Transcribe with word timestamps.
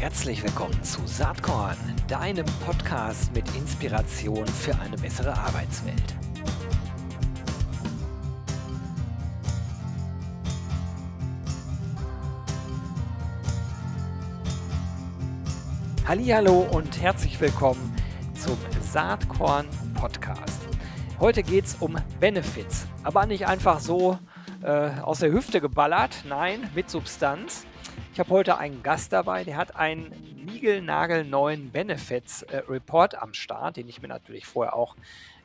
Herzlich 0.00 0.44
willkommen 0.44 0.80
zu 0.84 1.04
Saatkorn, 1.06 1.76
deinem 2.06 2.46
Podcast 2.64 3.34
mit 3.34 3.44
Inspiration 3.56 4.46
für 4.46 4.78
eine 4.78 4.96
bessere 4.96 5.36
Arbeitswelt. 5.36 6.14
Hallo 16.06 16.60
und 16.70 17.02
herzlich 17.02 17.40
willkommen 17.40 17.92
zum 18.34 18.56
Saatkorn 18.80 19.66
Podcast. 19.94 20.62
Heute 21.18 21.42
geht 21.42 21.64
es 21.64 21.74
um 21.80 21.96
Benefits, 22.20 22.86
aber 23.02 23.26
nicht 23.26 23.48
einfach 23.48 23.80
so 23.80 24.16
äh, 24.62 24.90
aus 25.00 25.18
der 25.18 25.32
Hüfte 25.32 25.60
geballert, 25.60 26.24
nein, 26.28 26.70
mit 26.72 26.88
Substanz. 26.88 27.66
Ich 28.18 28.20
habe 28.20 28.30
heute 28.30 28.58
einen 28.58 28.82
Gast 28.82 29.12
dabei, 29.12 29.44
der 29.44 29.56
hat 29.56 29.76
einen 29.76 30.10
niegelnagelneuen 30.44 31.70
Benefits 31.70 32.42
äh, 32.42 32.64
Report 32.68 33.14
am 33.14 33.32
Start, 33.32 33.76
den 33.76 33.88
ich 33.88 34.02
mir 34.02 34.08
natürlich 34.08 34.44
vorher 34.44 34.74
auch 34.74 34.96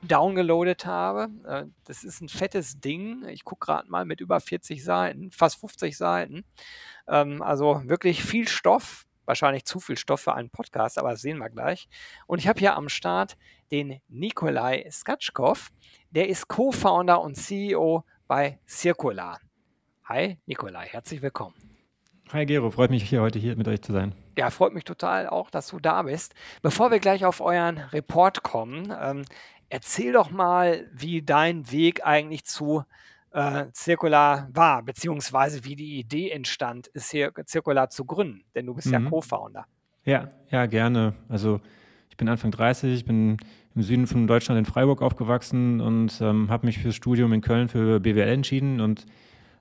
downgeloadet 0.01 0.83
habe. 0.87 1.29
Äh, 1.45 1.65
das 1.85 2.03
ist 2.03 2.21
ein 2.21 2.29
fettes 2.29 2.79
Ding. 2.79 3.27
Ich 3.27 3.43
gucke 3.43 3.67
gerade 3.67 3.91
mal 3.91 4.05
mit 4.05 4.21
über 4.21 4.39
40 4.39 4.83
Seiten, 4.83 5.29
fast 5.29 5.59
50 5.59 5.95
Seiten. 5.95 6.45
Ähm, 7.07 7.43
also 7.43 7.83
wirklich 7.85 8.23
viel 8.23 8.47
Stoff. 8.47 9.05
Wahrscheinlich 9.25 9.65
zu 9.65 9.79
viel 9.79 9.95
Stoff 9.95 10.21
für 10.21 10.33
einen 10.33 10.49
Podcast, 10.49 10.97
aber 10.97 11.11
das 11.11 11.21
sehen 11.21 11.37
wir 11.37 11.51
gleich. 11.51 11.87
Und 12.25 12.39
ich 12.39 12.47
habe 12.47 12.57
hier 12.57 12.75
am 12.75 12.89
Start 12.89 13.37
den 13.69 14.01
Nikolai 14.07 14.89
Skatschkov. 14.89 15.69
Der 16.09 16.27
ist 16.27 16.47
Co-Founder 16.47 17.21
und 17.21 17.35
CEO 17.35 18.03
bei 18.27 18.57
Circular. 18.67 19.39
Hi, 20.05 20.39
Nikolai, 20.47 20.87
herzlich 20.87 21.21
willkommen. 21.21 21.72
Hi 22.33 22.47
Gero, 22.47 22.71
freut 22.71 22.89
mich 22.89 23.03
hier 23.03 23.21
heute 23.21 23.37
hier 23.37 23.55
mit 23.55 23.67
euch 23.67 23.83
zu 23.83 23.91
sein. 23.91 24.15
Ja, 24.35 24.49
freut 24.49 24.73
mich 24.73 24.85
total 24.85 25.27
auch, 25.27 25.51
dass 25.51 25.67
du 25.67 25.79
da 25.79 26.01
bist. 26.01 26.33
Bevor 26.63 26.89
wir 26.89 26.97
gleich 26.97 27.25
auf 27.25 27.41
euren 27.41 27.77
Report 27.77 28.41
kommen, 28.41 28.91
ähm, 28.99 29.21
erzähl 29.69 30.13
doch 30.13 30.31
mal, 30.31 30.89
wie 30.91 31.21
dein 31.21 31.71
Weg 31.71 32.03
eigentlich 32.03 32.43
zu 32.43 32.85
äh, 33.33 33.65
Circular 33.75 34.49
war, 34.51 34.81
beziehungsweise 34.81 35.63
wie 35.63 35.75
die 35.75 35.99
Idee 35.99 36.31
entstand, 36.31 36.89
Circular 36.97 37.91
zu 37.91 38.03
gründen, 38.03 38.43
denn 38.55 38.65
du 38.65 38.73
bist 38.73 38.87
mhm. 38.87 38.93
ja 38.93 38.99
Co-Founder. 39.01 39.65
Ja, 40.03 40.31
ja, 40.49 40.65
gerne. 40.65 41.13
Also 41.29 41.61
ich 42.09 42.17
bin 42.17 42.27
Anfang 42.27 42.49
30, 42.49 42.95
ich 42.95 43.05
bin 43.05 43.37
im 43.75 43.83
Süden 43.83 44.07
von 44.07 44.25
Deutschland 44.25 44.57
in 44.57 44.65
Freiburg 44.65 45.03
aufgewachsen 45.03 45.81
und 45.81 46.19
ähm, 46.19 46.49
habe 46.49 46.65
mich 46.65 46.79
fürs 46.79 46.95
Studium 46.95 47.31
in 47.31 47.41
Köln 47.41 47.67
für 47.67 47.99
BWL 47.99 48.27
entschieden 48.27 48.81
und 48.81 49.05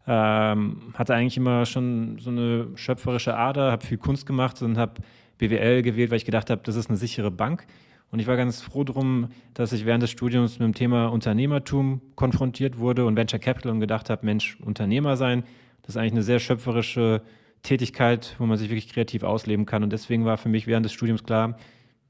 ähm, 0.06 0.92
hatte 0.94 1.14
eigentlich 1.14 1.36
immer 1.36 1.66
schon 1.66 2.18
so 2.18 2.30
eine 2.30 2.68
schöpferische 2.74 3.36
Ader, 3.36 3.70
habe 3.70 3.86
viel 3.86 3.98
Kunst 3.98 4.26
gemacht 4.26 4.60
und 4.62 4.78
habe 4.78 5.00
BWL 5.38 5.82
gewählt, 5.82 6.10
weil 6.10 6.16
ich 6.16 6.24
gedacht 6.24 6.50
habe, 6.50 6.62
das 6.64 6.76
ist 6.76 6.88
eine 6.88 6.96
sichere 6.96 7.30
Bank. 7.30 7.66
Und 8.10 8.18
ich 8.18 8.26
war 8.26 8.36
ganz 8.36 8.60
froh 8.60 8.84
drum, 8.84 9.28
dass 9.54 9.72
ich 9.72 9.86
während 9.86 10.02
des 10.02 10.10
Studiums 10.10 10.58
mit 10.58 10.66
dem 10.66 10.74
Thema 10.74 11.06
Unternehmertum 11.06 12.02
konfrontiert 12.14 12.78
wurde 12.78 13.06
und 13.06 13.16
Venture 13.16 13.38
Capital 13.38 13.72
und 13.72 13.80
gedacht 13.80 14.10
habe, 14.10 14.26
Mensch, 14.26 14.58
Unternehmer 14.60 15.16
sein, 15.16 15.44
das 15.80 15.90
ist 15.90 15.96
eigentlich 15.96 16.12
eine 16.12 16.22
sehr 16.22 16.38
schöpferische 16.38 17.22
Tätigkeit, 17.62 18.34
wo 18.38 18.46
man 18.46 18.58
sich 18.58 18.68
wirklich 18.68 18.92
kreativ 18.92 19.22
ausleben 19.22 19.66
kann. 19.66 19.82
Und 19.82 19.92
deswegen 19.92 20.24
war 20.24 20.36
für 20.36 20.48
mich 20.48 20.66
während 20.66 20.84
des 20.84 20.92
Studiums 20.92 21.24
klar, 21.24 21.56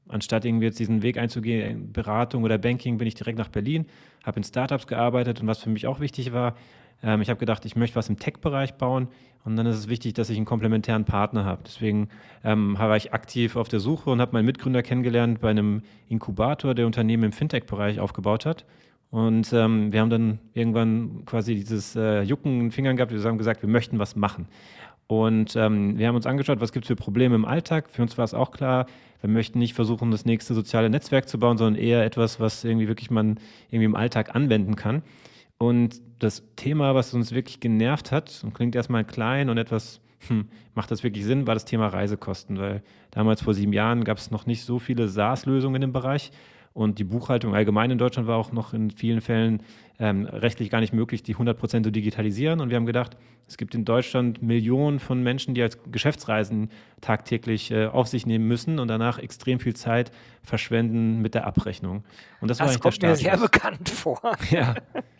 anstatt 0.07 0.45
irgendwie 0.45 0.65
jetzt 0.65 0.79
diesen 0.79 1.01
Weg 1.01 1.17
einzugehen, 1.17 1.91
Beratung 1.91 2.43
oder 2.43 2.57
Banking, 2.57 2.97
bin 2.97 3.07
ich 3.07 3.15
direkt 3.15 3.37
nach 3.37 3.49
Berlin, 3.49 3.85
habe 4.23 4.37
in 4.37 4.43
Startups 4.43 4.87
gearbeitet 4.87 5.41
und 5.41 5.47
was 5.47 5.59
für 5.59 5.69
mich 5.69 5.87
auch 5.87 5.99
wichtig 5.99 6.33
war, 6.33 6.55
ähm, 7.03 7.21
ich 7.21 7.29
habe 7.29 7.39
gedacht, 7.39 7.65
ich 7.65 7.75
möchte 7.75 7.95
was 7.95 8.09
im 8.09 8.17
Tech-Bereich 8.17 8.75
bauen 8.75 9.07
und 9.43 9.55
dann 9.55 9.65
ist 9.65 9.77
es 9.77 9.89
wichtig, 9.89 10.13
dass 10.13 10.29
ich 10.29 10.37
einen 10.37 10.45
komplementären 10.45 11.05
Partner 11.05 11.45
habe. 11.45 11.63
Deswegen 11.65 12.07
ähm, 12.43 12.77
war 12.77 12.95
ich 12.95 13.13
aktiv 13.13 13.55
auf 13.55 13.67
der 13.67 13.79
Suche 13.79 14.09
und 14.09 14.21
habe 14.21 14.33
meinen 14.33 14.45
Mitgründer 14.45 14.81
kennengelernt 14.81 15.41
bei 15.41 15.49
einem 15.49 15.81
Inkubator, 16.07 16.73
der 16.73 16.85
Unternehmen 16.85 17.25
im 17.25 17.31
Fintech-Bereich 17.33 17.99
aufgebaut 17.99 18.45
hat. 18.45 18.65
Und 19.11 19.53
ähm, 19.53 19.91
wir 19.93 19.99
haben 20.01 20.09
dann 20.09 20.39
irgendwann 20.53 21.23
quasi 21.25 21.53
dieses 21.53 21.95
äh, 21.95 22.23
Jucken 22.23 22.53
in 22.53 22.59
den 22.61 22.71
Fingern 22.71 22.97
gehabt. 22.97 23.11
Wir 23.11 23.21
haben 23.21 23.37
gesagt, 23.37 23.61
wir 23.61 23.69
möchten 23.69 23.99
was 23.99 24.15
machen. 24.15 24.47
Und 25.07 25.55
ähm, 25.55 25.97
wir 25.97 26.07
haben 26.07 26.15
uns 26.15 26.25
angeschaut, 26.25 26.61
was 26.61 26.71
gibt 26.71 26.85
es 26.85 26.87
für 26.87 26.95
Probleme 26.95 27.35
im 27.35 27.45
Alltag. 27.45 27.89
Für 27.89 28.01
uns 28.01 28.17
war 28.17 28.25
es 28.25 28.33
auch 28.33 28.51
klar, 28.51 28.85
wir 29.21 29.29
möchten 29.29 29.59
nicht 29.59 29.73
versuchen, 29.73 30.11
das 30.11 30.25
nächste 30.25 30.53
soziale 30.53 30.89
Netzwerk 30.89 31.29
zu 31.29 31.39
bauen, 31.39 31.57
sondern 31.57 31.81
eher 31.81 32.03
etwas, 32.03 32.39
was 32.39 32.63
irgendwie 32.63 32.87
wirklich 32.87 33.09
man 33.09 33.39
irgendwie 33.69 33.85
im 33.85 33.95
Alltag 33.95 34.35
anwenden 34.35 34.75
kann. 34.75 35.03
Und 35.57 36.01
das 36.19 36.43
Thema, 36.55 36.93
was 36.93 37.13
uns 37.13 37.31
wirklich 37.31 37.59
genervt 37.59 38.11
hat, 38.11 38.41
und 38.43 38.53
klingt 38.53 38.75
erstmal 38.75 39.05
klein 39.05 39.49
und 39.49 39.57
etwas, 39.57 40.01
hm, 40.27 40.47
macht 40.73 40.91
das 40.91 41.03
wirklich 41.03 41.25
Sinn, 41.25 41.47
war 41.47 41.53
das 41.53 41.65
Thema 41.65 41.87
Reisekosten, 41.87 42.57
weil 42.57 42.83
damals 43.11 43.41
vor 43.41 43.53
sieben 43.53 43.73
Jahren 43.73 44.03
gab 44.03 44.17
es 44.17 44.31
noch 44.31 44.45
nicht 44.45 44.63
so 44.65 44.79
viele 44.79 45.07
SaaS-Lösungen 45.07 45.81
im 45.81 45.93
Bereich. 45.93 46.31
Und 46.73 46.97
die 46.97 47.03
Buchhaltung 47.03 47.53
allgemein 47.53 47.91
in 47.91 47.97
Deutschland 47.97 48.27
war 48.27 48.37
auch 48.37 48.51
noch 48.51 48.73
in 48.73 48.89
vielen 48.89 49.21
Fällen 49.21 49.61
ähm, 49.99 50.25
rechtlich 50.25 50.71
gar 50.71 50.79
nicht 50.79 50.91
möglich, 50.91 51.21
die 51.21 51.35
100% 51.35 51.83
zu 51.83 51.91
digitalisieren. 51.91 52.61
Und 52.61 52.69
wir 52.69 52.77
haben 52.77 52.87
gedacht, 52.87 53.15
es 53.47 53.57
gibt 53.57 53.75
in 53.75 53.85
Deutschland 53.85 54.41
Millionen 54.41 54.99
von 54.99 55.21
Menschen, 55.21 55.53
die 55.53 55.61
als 55.61 55.77
Geschäftsreisen 55.91 56.71
tagtäglich 57.01 57.69
äh, 57.69 57.85
auf 57.85 58.07
sich 58.07 58.25
nehmen 58.25 58.47
müssen 58.47 58.79
und 58.79 58.87
danach 58.87 59.19
extrem 59.19 59.59
viel 59.59 59.75
Zeit 59.75 60.11
verschwenden 60.41 61.21
mit 61.21 61.35
der 61.35 61.45
Abrechnung. 61.45 62.03
Und 62.41 62.47
das, 62.49 62.57
das 62.57 62.73
war 62.73 62.79
kommt 62.79 63.01
mir 63.01 63.15
sehr 63.15 63.37
bekannt 63.37 63.89
vor. 63.89 64.19
Ja. 64.49 64.75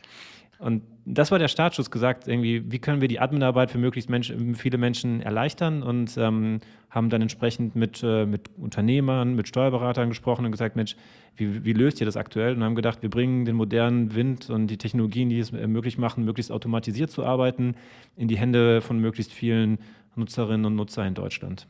Und 0.64 0.82
das 1.04 1.30
war 1.30 1.40
der 1.40 1.50
Startschuss 1.50 1.92
gesagt, 1.92 2.26
irgendwie, 2.26 2.72
wie 2.72 2.80
können 2.80 3.02
wir 3.02 3.10
die 3.10 3.20
Adminarbeit 3.20 3.70
für 3.70 3.78
möglichst 3.78 4.10
Mensch, 4.10 4.34
viele 4.54 4.78
Menschen 4.78 5.20
erleichtern 5.20 5.84
und 5.84 6.18
ähm, 6.18 6.62
haben 6.90 7.10
dann 7.10 7.22
entsprechend 7.22 7.76
mit, 7.76 8.02
äh, 8.02 8.26
mit 8.26 8.50
Unternehmern, 8.58 9.36
mit 9.36 9.50
Steuerberatern 9.50 10.08
gesprochen 10.08 10.46
und 10.46 10.52
gesagt, 10.52 10.78
Mensch, 10.78 10.96
wie, 11.36 11.66
wie, 11.66 11.74
löst 11.74 12.00
ihr 12.00 12.06
das 12.06 12.16
aktuell? 12.16 12.56
Und 12.56 12.64
haben 12.64 12.76
gedacht, 12.76 13.02
wir 13.02 13.10
bringen 13.10 13.44
den 13.44 13.58
modernen 13.58 14.16
Wind 14.16 14.50
und 14.50 14.68
die 14.68 14.78
Technologien, 14.78 15.28
die 15.28 15.40
es 15.40 15.52
möglich 15.52 15.98
machen, 15.98 16.24
möglichst 16.24 16.52
automatisiert 16.52 17.12
zu 17.12 17.26
arbeiten, 17.26 17.76
in 18.16 18.30
die 18.30 18.38
Hände 18.38 18.80
von 18.80 19.00
möglichst 19.00 19.34
vielen 19.34 19.80
Nutzerinnen 20.16 20.66
und 20.66 20.76
Nutzern 20.76 21.08
in 21.08 21.14
Deutschland. 21.14 21.68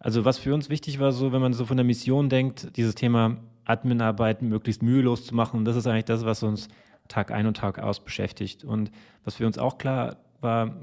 Also 0.00 0.24
was 0.24 0.38
für 0.38 0.54
uns 0.54 0.68
wichtig 0.68 0.98
war, 1.00 1.12
so 1.12 1.32
wenn 1.32 1.40
man 1.40 1.52
so 1.52 1.66
von 1.66 1.76
der 1.76 1.84
Mission 1.84 2.28
denkt, 2.28 2.76
dieses 2.76 2.94
Thema 2.94 3.36
Adminarbeit 3.64 4.42
möglichst 4.42 4.82
mühelos 4.82 5.26
zu 5.26 5.34
machen, 5.34 5.64
das 5.64 5.76
ist 5.76 5.86
eigentlich 5.86 6.04
das, 6.06 6.24
was 6.24 6.42
uns 6.42 6.68
Tag 7.08 7.30
ein 7.30 7.46
und 7.46 7.56
Tag 7.56 7.78
aus 7.78 8.00
beschäftigt. 8.00 8.64
Und 8.64 8.90
was 9.24 9.36
für 9.36 9.46
uns 9.46 9.58
auch 9.58 9.78
klar 9.78 10.16
war, 10.40 10.76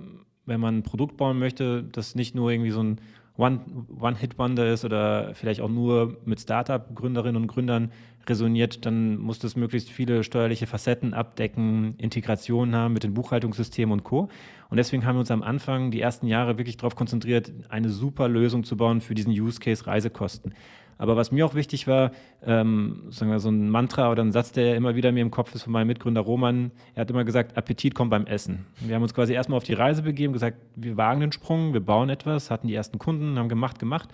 wenn 0.45 0.59
man 0.59 0.79
ein 0.79 0.83
Produkt 0.83 1.17
bauen 1.17 1.39
möchte, 1.39 1.83
das 1.83 2.16
nicht 2.16 2.35
nur 2.35 2.51
irgendwie 2.51 2.72
so 2.72 2.83
ein 2.83 3.01
One-Hit-Wonder 3.37 4.72
ist 4.72 4.85
oder 4.85 5.33
vielleicht 5.33 5.61
auch 5.61 5.69
nur 5.69 6.17
mit 6.25 6.39
Startup-Gründerinnen 6.39 7.41
und 7.41 7.47
Gründern 7.47 7.91
resoniert, 8.30 8.86
dann 8.86 9.18
muss 9.18 9.40
das 9.40 9.56
möglichst 9.56 9.90
viele 9.90 10.24
steuerliche 10.24 10.68
Facetten 10.68 11.13
abdecken, 11.13 11.96
Integration 11.97 12.75
haben 12.75 12.94
mit 12.94 13.03
den 13.03 13.14
Buchhaltungssystemen 13.14 13.94
und 13.94 14.03
Co. 14.03 14.29
Und 14.70 14.78
deswegen 14.78 15.05
haben 15.05 15.16
wir 15.16 15.22
uns 15.22 15.32
am 15.32 15.44
Anfang 15.44 15.91
die 15.91 16.02
ersten 16.02 16.28
Jahre 16.28 16.58
wirklich 16.58 16.78
darauf 16.78 16.96
konzentriert, 16.96 17.52
eine 17.70 17.90
super 17.90 18.28
Lösung 18.28 18.64
zu 18.64 18.78
bauen 18.78 19.02
für 19.02 19.16
diesen 19.16 19.32
Use 19.32 19.59
Case 19.59 19.85
Reisekosten. 19.85 20.53
Aber 20.97 21.17
was 21.17 21.32
mir 21.32 21.46
auch 21.46 21.55
wichtig 21.55 21.88
war, 21.88 22.11
ähm, 22.46 23.03
sagen 23.09 23.29
wir 23.29 23.40
so 23.40 23.49
ein 23.49 23.70
Mantra 23.70 24.11
oder 24.11 24.23
ein 24.23 24.32
Satz, 24.32 24.52
der 24.53 24.76
immer 24.76 24.96
wieder 24.96 25.11
mir 25.11 25.22
im 25.22 25.32
Kopf 25.32 25.53
ist 25.53 25.64
von 25.64 25.73
meinem 25.73 25.88
Mitgründer 25.88 26.22
Roman, 26.22 26.72
er 26.94 27.02
hat 27.02 27.09
immer 27.09 27.26
gesagt, 27.26 27.58
Appetit 27.58 27.96
kommt 27.96 28.11
beim 28.11 28.26
Essen. 28.26 28.66
Wir 28.79 28.96
haben 28.96 29.02
uns 29.02 29.14
quasi 29.14 29.34
erstmal 29.34 29.58
auf 29.58 29.64
die 29.64 29.73
Reise 29.73 30.03
begeben, 30.03 30.32
gesagt, 30.32 30.58
wir 30.76 30.96
wagen 30.96 31.20
den 31.20 31.32
Sprung, 31.32 31.73
wir 31.73 31.82
bauen 31.82 32.09
etwas, 32.09 32.49
hatten 32.49 32.67
die 32.67 32.76
ersten 32.76 32.97
Kunden, 32.97 33.38
haben 33.38 33.49
gemacht, 33.49 33.78
gemacht. 33.79 34.09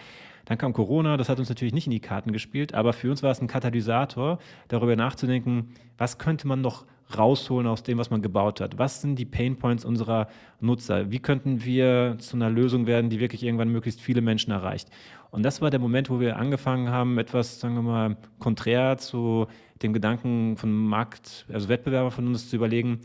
Dann 0.45 0.57
kam 0.57 0.73
Corona, 0.73 1.17
das 1.17 1.29
hat 1.29 1.39
uns 1.39 1.49
natürlich 1.49 1.73
nicht 1.73 1.87
in 1.87 1.91
die 1.91 1.99
Karten 1.99 2.31
gespielt, 2.31 2.73
aber 2.73 2.93
für 2.93 3.09
uns 3.09 3.23
war 3.23 3.31
es 3.31 3.41
ein 3.41 3.47
Katalysator, 3.47 4.39
darüber 4.67 4.95
nachzudenken, 4.95 5.73
was 5.97 6.17
könnte 6.17 6.47
man 6.47 6.61
noch 6.61 6.85
rausholen 7.17 7.67
aus 7.67 7.83
dem, 7.83 7.97
was 7.97 8.09
man 8.09 8.21
gebaut 8.21 8.61
hat? 8.61 8.77
Was 8.77 9.01
sind 9.01 9.17
die 9.17 9.25
Pain 9.25 9.57
Points 9.57 9.85
unserer 9.85 10.27
Nutzer? 10.59 11.11
Wie 11.11 11.19
könnten 11.19 11.63
wir 11.63 12.15
zu 12.19 12.35
einer 12.35 12.49
Lösung 12.49 12.87
werden, 12.87 13.09
die 13.09 13.19
wirklich 13.19 13.43
irgendwann 13.43 13.69
möglichst 13.69 14.01
viele 14.01 14.21
Menschen 14.21 14.51
erreicht? 14.51 14.89
Und 15.29 15.43
das 15.43 15.61
war 15.61 15.69
der 15.69 15.79
Moment, 15.79 16.09
wo 16.09 16.19
wir 16.19 16.37
angefangen 16.37 16.89
haben, 16.89 17.17
etwas, 17.17 17.59
sagen 17.59 17.75
wir 17.75 17.81
mal, 17.81 18.17
konträr 18.39 18.97
zu 18.97 19.47
dem 19.81 19.93
Gedanken 19.93 20.57
von 20.57 20.71
Markt, 20.73 21.45
also 21.51 21.69
Wettbewerber 21.69 22.11
von 22.11 22.27
uns 22.27 22.49
zu 22.49 22.55
überlegen, 22.55 22.99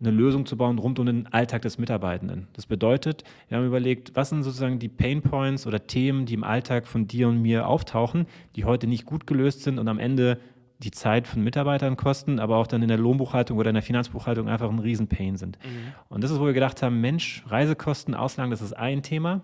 eine 0.00 0.10
Lösung 0.10 0.46
zu 0.46 0.56
bauen 0.56 0.78
rund 0.78 0.98
um 0.98 1.06
den 1.06 1.26
Alltag 1.26 1.62
des 1.62 1.78
Mitarbeitenden. 1.78 2.48
Das 2.54 2.66
bedeutet, 2.66 3.24
wir 3.48 3.58
haben 3.58 3.66
überlegt, 3.66 4.12
was 4.14 4.30
sind 4.30 4.42
sozusagen 4.42 4.78
die 4.78 4.88
Pain 4.88 5.20
Points 5.20 5.66
oder 5.66 5.86
Themen, 5.86 6.24
die 6.24 6.34
im 6.34 6.44
Alltag 6.44 6.86
von 6.86 7.06
dir 7.06 7.28
und 7.28 7.42
mir 7.42 7.66
auftauchen, 7.66 8.26
die 8.56 8.64
heute 8.64 8.86
nicht 8.86 9.04
gut 9.04 9.26
gelöst 9.26 9.62
sind 9.62 9.78
und 9.78 9.88
am 9.88 9.98
Ende 9.98 10.38
die 10.78 10.90
Zeit 10.90 11.26
von 11.28 11.44
Mitarbeitern 11.44 11.96
kosten, 11.96 12.38
aber 12.38 12.56
auch 12.56 12.66
dann 12.66 12.80
in 12.82 12.88
der 12.88 12.96
Lohnbuchhaltung 12.96 13.58
oder 13.58 13.68
in 13.68 13.74
der 13.74 13.82
Finanzbuchhaltung 13.82 14.48
einfach 14.48 14.70
ein 14.70 14.78
Riesen-Pain 14.78 15.36
sind. 15.36 15.58
Mhm. 15.62 15.92
Und 16.08 16.24
das 16.24 16.30
ist, 16.30 16.40
wo 16.40 16.46
wir 16.46 16.54
gedacht 16.54 16.82
haben, 16.82 17.02
Mensch, 17.02 17.44
Reisekosten, 17.46 18.14
Auslagen, 18.14 18.50
das 18.50 18.62
ist 18.62 18.72
ein 18.72 19.02
Thema. 19.02 19.42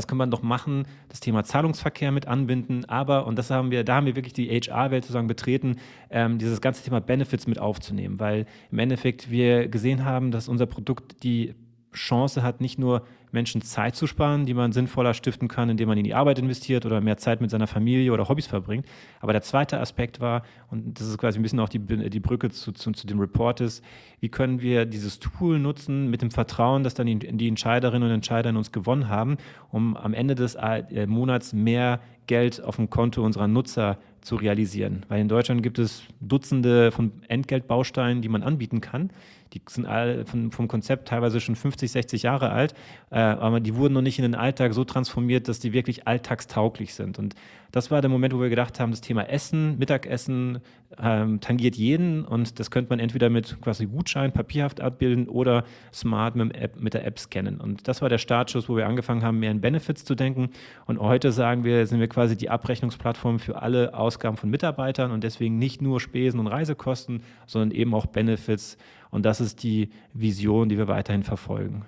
Was 0.00 0.06
kann 0.06 0.16
man 0.16 0.30
doch 0.30 0.40
machen? 0.40 0.86
Das 1.10 1.20
Thema 1.20 1.44
Zahlungsverkehr 1.44 2.10
mit 2.10 2.26
anbinden, 2.26 2.86
aber, 2.86 3.26
und 3.26 3.38
das 3.38 3.50
haben 3.50 3.70
wir, 3.70 3.84
da 3.84 3.96
haben 3.96 4.06
wir 4.06 4.16
wirklich 4.16 4.32
die 4.32 4.48
HR-Welt 4.48 5.04
sozusagen 5.04 5.26
betreten, 5.26 5.76
ähm, 6.08 6.38
dieses 6.38 6.62
ganze 6.62 6.82
Thema 6.82 7.02
Benefits 7.02 7.46
mit 7.46 7.58
aufzunehmen, 7.58 8.18
weil 8.18 8.46
im 8.72 8.78
Endeffekt 8.78 9.30
wir 9.30 9.68
gesehen 9.68 10.06
haben, 10.06 10.30
dass 10.30 10.48
unser 10.48 10.64
Produkt 10.64 11.22
die 11.22 11.54
Chance 11.92 12.42
hat, 12.42 12.60
nicht 12.60 12.78
nur 12.78 13.02
Menschen 13.32 13.62
Zeit 13.62 13.94
zu 13.96 14.06
sparen, 14.06 14.44
die 14.44 14.54
man 14.54 14.72
sinnvoller 14.72 15.14
stiften 15.14 15.48
kann, 15.48 15.70
indem 15.70 15.88
man 15.88 15.98
in 15.98 16.04
die 16.04 16.14
Arbeit 16.14 16.38
investiert 16.38 16.84
oder 16.86 17.00
mehr 17.00 17.16
Zeit 17.16 17.40
mit 17.40 17.50
seiner 17.50 17.66
Familie 17.66 18.12
oder 18.12 18.28
Hobbys 18.28 18.46
verbringt. 18.46 18.86
Aber 19.20 19.32
der 19.32 19.42
zweite 19.42 19.78
Aspekt 19.80 20.20
war, 20.20 20.42
und 20.70 20.98
das 20.98 21.06
ist 21.06 21.18
quasi 21.18 21.38
ein 21.38 21.42
bisschen 21.42 21.60
auch 21.60 21.68
die, 21.68 21.78
die 21.78 22.20
Brücke 22.20 22.50
zu, 22.50 22.72
zu, 22.72 22.92
zu 22.92 23.06
dem 23.06 23.20
Report 23.20 23.60
ist, 23.60 23.84
wie 24.20 24.28
können 24.28 24.60
wir 24.60 24.84
dieses 24.84 25.20
Tool 25.20 25.58
nutzen 25.58 26.10
mit 26.10 26.22
dem 26.22 26.30
Vertrauen, 26.30 26.82
dass 26.82 26.94
dann 26.94 27.06
die, 27.06 27.18
die 27.18 27.48
Entscheiderinnen 27.48 28.08
und 28.08 28.14
Entscheider 28.14 28.50
in 28.50 28.56
uns 28.56 28.72
gewonnen 28.72 29.08
haben, 29.08 29.36
um 29.70 29.96
am 29.96 30.14
Ende 30.14 30.34
des 30.34 30.56
äh, 30.56 31.06
Monats 31.06 31.52
mehr 31.52 32.00
Geld 32.26 32.62
auf 32.62 32.76
dem 32.76 32.90
Konto 32.90 33.24
unserer 33.24 33.48
Nutzer 33.48 33.98
zu 34.20 34.36
realisieren. 34.36 35.04
Weil 35.08 35.20
in 35.20 35.28
Deutschland 35.28 35.62
gibt 35.62 35.78
es 35.78 36.02
Dutzende 36.20 36.92
von 36.92 37.12
Entgeltbausteinen, 37.28 38.22
die 38.22 38.28
man 38.28 38.42
anbieten 38.42 38.80
kann. 38.80 39.10
Die 39.52 39.62
sind 39.68 39.86
all 39.86 40.24
von, 40.26 40.52
vom 40.52 40.68
Konzept 40.68 41.08
teilweise 41.08 41.40
schon 41.40 41.56
50, 41.56 41.90
60 41.90 42.22
Jahre 42.22 42.50
alt, 42.50 42.74
äh, 43.10 43.18
aber 43.18 43.60
die 43.60 43.74
wurden 43.74 43.94
noch 43.94 44.02
nicht 44.02 44.18
in 44.18 44.22
den 44.22 44.34
Alltag 44.34 44.74
so 44.74 44.84
transformiert, 44.84 45.48
dass 45.48 45.58
die 45.58 45.72
wirklich 45.72 46.06
alltagstauglich 46.06 46.94
sind. 46.94 47.18
Und 47.18 47.34
das 47.72 47.90
war 47.90 48.00
der 48.00 48.10
Moment, 48.10 48.34
wo 48.34 48.40
wir 48.40 48.48
gedacht 48.48 48.80
haben, 48.80 48.90
das 48.90 49.00
Thema 49.00 49.28
Essen, 49.28 49.78
Mittagessen 49.78 50.58
ähm, 51.00 51.40
tangiert 51.40 51.76
jeden 51.76 52.24
und 52.24 52.58
das 52.58 52.70
könnte 52.70 52.90
man 52.90 52.98
entweder 52.98 53.30
mit 53.30 53.60
quasi 53.60 53.86
Gutschein 53.86 54.32
papierhaft 54.32 54.80
abbilden 54.80 55.28
oder 55.28 55.64
smart 55.92 56.34
mit, 56.34 56.56
App, 56.56 56.80
mit 56.80 56.94
der 56.94 57.06
App 57.06 57.18
scannen. 57.18 57.60
Und 57.60 57.86
das 57.86 58.02
war 58.02 58.08
der 58.08 58.18
Startschuss, 58.18 58.68
wo 58.68 58.76
wir 58.76 58.88
angefangen 58.88 59.22
haben, 59.22 59.38
mehr 59.38 59.52
in 59.52 59.60
Benefits 59.60 60.04
zu 60.04 60.16
denken. 60.16 60.50
Und 60.86 60.98
heute 60.98 61.30
sagen 61.30 61.62
wir, 61.62 61.86
sind 61.86 62.00
wir 62.00 62.08
quasi 62.08 62.36
die 62.36 62.50
Abrechnungsplattform 62.50 63.38
für 63.38 63.62
alle 63.62 63.94
Ausgaben 63.94 64.36
von 64.36 64.50
Mitarbeitern 64.50 65.12
und 65.12 65.22
deswegen 65.22 65.58
nicht 65.58 65.80
nur 65.80 66.00
Spesen 66.00 66.40
und 66.40 66.48
Reisekosten, 66.48 67.22
sondern 67.46 67.70
eben 67.70 67.94
auch 67.94 68.06
Benefits. 68.06 68.78
Und 69.10 69.24
das 69.24 69.40
ist 69.40 69.62
die 69.62 69.90
Vision, 70.12 70.68
die 70.68 70.78
wir 70.78 70.88
weiterhin 70.88 71.22
verfolgen. 71.22 71.84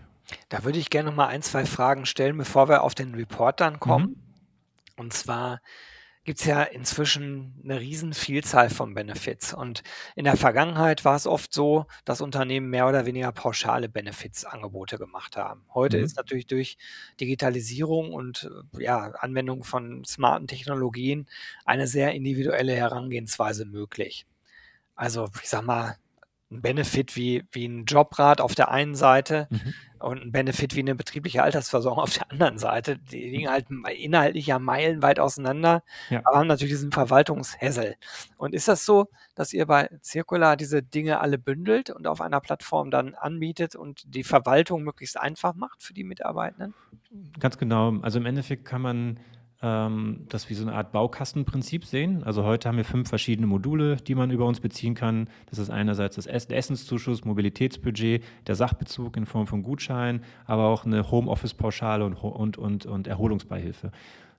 Da 0.49 0.65
würde 0.65 0.79
ich 0.79 0.91
gerne 0.91 1.11
noch 1.11 1.17
mal 1.17 1.29
ein, 1.29 1.43
zwei 1.43 1.65
Fragen 1.65 2.07
stellen, 2.07 2.37
bevor 2.37 2.69
wir 2.69 2.83
auf 2.83 2.95
den 2.95 3.15
Report 3.15 3.61
dann 3.61 3.81
kommen. 3.81 4.07
Mhm. 4.07 4.17
Und 4.97 5.13
zwar 5.13 5.61
gibt 6.25 6.39
es 6.39 6.47
ja 6.47 6.63
inzwischen 6.63 7.61
eine 7.65 7.81
riesen 7.81 8.13
Vielzahl 8.13 8.71
von 8.71 8.95
Benefits. 8.95 9.53
Und 9.53 9.83
in 10.15 10.25
der 10.25 10.37
Vergangenheit 10.37 11.05
war 11.05 11.17
es 11.17 11.27
oft 11.27 11.53
so, 11.53 11.87
dass 12.05 12.21
Unternehmen 12.21 12.71
mehr 12.71 12.87
oder 12.87 13.07
weniger 13.07 13.33
pauschale 13.33 13.89
Benefits-Angebote 13.89 14.99
gemacht 14.99 15.37
haben. 15.37 15.65
Heute 15.75 15.99
mhm. 15.99 16.05
ist 16.05 16.17
natürlich 16.17 16.47
durch 16.47 16.79
Digitalisierung 17.21 18.13
und 18.13 18.49
ja, 18.79 19.13
Anwendung 19.19 19.65
von 19.65 20.05
smarten 20.05 20.47
Technologien 20.47 21.27
eine 21.65 21.89
sehr 21.89 22.13
individuelle 22.13 22.75
Herangehensweise 22.75 23.65
möglich. 23.65 24.27
Also 24.95 25.29
ich 25.43 25.49
sag 25.49 25.63
mal, 25.63 25.97
ein 26.53 26.63
Benefit 26.63 27.17
wie, 27.17 27.45
wie 27.53 27.67
ein 27.67 27.85
Jobrat 27.85 28.41
auf 28.41 28.55
der 28.55 28.71
einen 28.71 28.95
Seite 28.95 29.49
mhm. 29.51 29.75
und 29.99 30.23
ein 30.23 30.33
Benefit 30.33 30.77
wie 30.77 30.81
eine 30.81 30.95
betriebliche 30.95 31.43
Altersversorgung 31.43 32.03
auf 32.03 32.15
der 32.15 32.31
anderen 32.31 32.59
Seite. 32.59 32.99
Die 32.99 33.31
liegen 33.31 33.49
halt 33.49 33.67
inhaltlich 33.71 34.47
ja 34.47 34.59
meilenweit 34.59 35.19
auseinander, 35.19 35.83
ja. 36.11 36.21
aber 36.25 36.39
haben 36.39 36.47
natürlich 36.47 36.75
diesen 36.75 36.93
Verwaltungshässel. 36.93 37.97
Und 38.37 38.55
ist 38.55 38.69
das 38.69 38.85
so, 38.85 39.09
dass 39.35 39.53
ihr 39.53 39.67
bei 39.67 39.89
Circular 40.03 40.57
diese 40.57 40.83
Dinge 40.83 41.21
alle 41.21 41.39
bündelt 41.39 41.91
und 41.91 42.07
auf 42.07 42.21
einer 42.21 42.41
Plattform 42.41 42.91
dann 42.91 43.15
anbietet 43.15 43.75
und 43.75 44.03
die 44.07 44.25
Verwaltung 44.25 44.83
möglichst 44.83 45.19
einfach 45.19 45.55
macht 45.55 45.83
für 45.83 45.95
die 45.95 46.05
Mitarbeitenden? 46.05 46.75
Ganz 47.39 47.59
genau. 47.59 47.95
Also 48.03 48.19
im 48.19 48.27
Endeffekt 48.27 48.65
kann 48.65 48.83
man 48.83 49.21
ähm, 49.63 50.25
das 50.29 50.51
wie 50.51 50.55
so 50.55 50.67
eine 50.67 50.75
Art 50.75 50.93
Baukastenprinzip 50.93 51.85
sehen. 51.85 52.25
Also 52.25 52.45
heute 52.45 52.69
haben 52.69 52.77
wir 52.77 52.85
fünf 52.85 53.09
verschiedene 53.09 53.47
Module, 53.47 53.97
die 53.97 54.15
man 54.15 54.31
über 54.31 54.47
uns 54.47 54.61
beziehen 54.61 54.95
kann. 54.95 55.29
Das 55.47 55.59
ist 55.59 55.71
einerseits 55.71 56.17
das 56.17 56.27
Ess 56.27 56.49
der 56.49 56.59
Essenszuschuss, 56.59 57.25
Mobilitätsbudget, 57.25 58.23
der 58.47 58.55
Sachbezug 58.57 59.17
in 59.17 59.27
Form 59.27 59.47
von 59.47 59.63
Gutschein, 59.63 60.23
aber 60.47 60.67
auch 60.67 60.85
eine 60.85 61.11
Homeoffice-Pauschale 61.11 62.05
und, 62.05 62.15
und, 62.15 62.59
und, 62.59 62.87
und 62.87 63.07
Erholungsbeihilfe. 63.07 63.93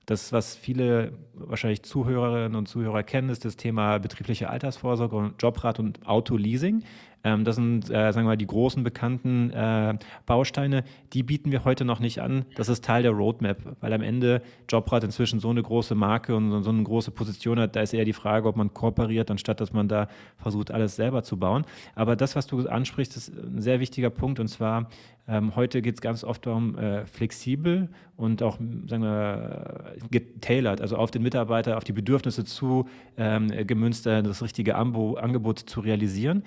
Das, 0.06 0.32
was 0.32 0.54
viele 0.54 1.12
wahrscheinlich 1.34 1.82
Zuhörerinnen 1.82 2.56
und 2.56 2.68
Zuhörer 2.68 3.02
kennen, 3.02 3.30
ist 3.30 3.44
das 3.44 3.56
Thema 3.56 3.98
betriebliche 3.98 4.50
Altersvorsorge 4.50 5.16
und 5.16 5.42
Jobrat 5.42 5.78
und 5.78 6.06
Autoleasing. 6.06 6.82
Ähm, 7.24 7.44
das 7.44 7.56
sind, 7.56 7.86
äh, 7.86 8.12
sagen 8.12 8.26
wir 8.26 8.32
mal, 8.32 8.36
die 8.36 8.46
großen 8.46 8.84
bekannten 8.84 9.50
äh, 9.50 9.96
Bausteine. 10.26 10.84
Die 11.14 11.22
bieten 11.22 11.50
wir 11.50 11.64
heute 11.64 11.84
noch 11.86 11.98
nicht 11.98 12.20
an. 12.20 12.44
Das 12.54 12.68
ist 12.68 12.84
Teil 12.84 13.02
der 13.02 13.12
Roadmap, 13.12 13.76
weil 13.80 13.92
am 13.94 14.02
Ende 14.02 14.42
Jobrat 14.68 15.02
inzwischen 15.04 15.40
so 15.40 15.48
eine 15.48 15.62
große 15.62 15.94
Marke 15.94 16.36
und 16.36 16.62
so 16.62 16.70
eine 16.70 16.82
große 16.82 17.10
Position 17.10 17.58
hat. 17.58 17.74
Da 17.74 17.80
ist 17.80 17.94
eher 17.94 18.04
die 18.04 18.12
Frage, 18.12 18.46
ob 18.46 18.56
man 18.56 18.74
kooperiert, 18.74 19.30
anstatt 19.30 19.60
dass 19.60 19.72
man 19.72 19.88
da 19.88 20.08
versucht, 20.36 20.70
alles 20.70 20.96
selber 20.96 21.22
zu 21.22 21.38
bauen. 21.38 21.64
Aber 21.94 22.14
das, 22.14 22.36
was 22.36 22.46
du 22.46 22.68
ansprichst, 22.68 23.16
ist 23.16 23.32
ein 23.34 23.62
sehr 23.62 23.80
wichtiger 23.80 24.10
Punkt. 24.10 24.38
Und 24.38 24.48
zwar, 24.48 24.90
ähm, 25.26 25.56
heute 25.56 25.82
geht 25.82 25.94
es 25.94 26.00
ganz 26.00 26.24
oft 26.24 26.46
darum, 26.46 26.76
äh, 26.78 27.06
flexibel 27.06 27.88
und 28.16 28.42
auch, 28.42 28.58
sagen 28.58 29.02
wir, 29.02 29.94
getailored, 30.10 30.80
also 30.80 30.96
auf 30.96 31.10
den 31.10 31.22
Mitarbeiter, 31.22 31.76
auf 31.76 31.84
die 31.84 31.92
Bedürfnisse 31.92 32.44
zu 32.44 32.88
ähm, 33.16 33.48
gemünzt, 33.66 34.06
das 34.06 34.42
richtige 34.42 34.74
Ambo 34.74 35.14
Angebot 35.14 35.58
zu 35.58 35.80
realisieren 35.80 36.44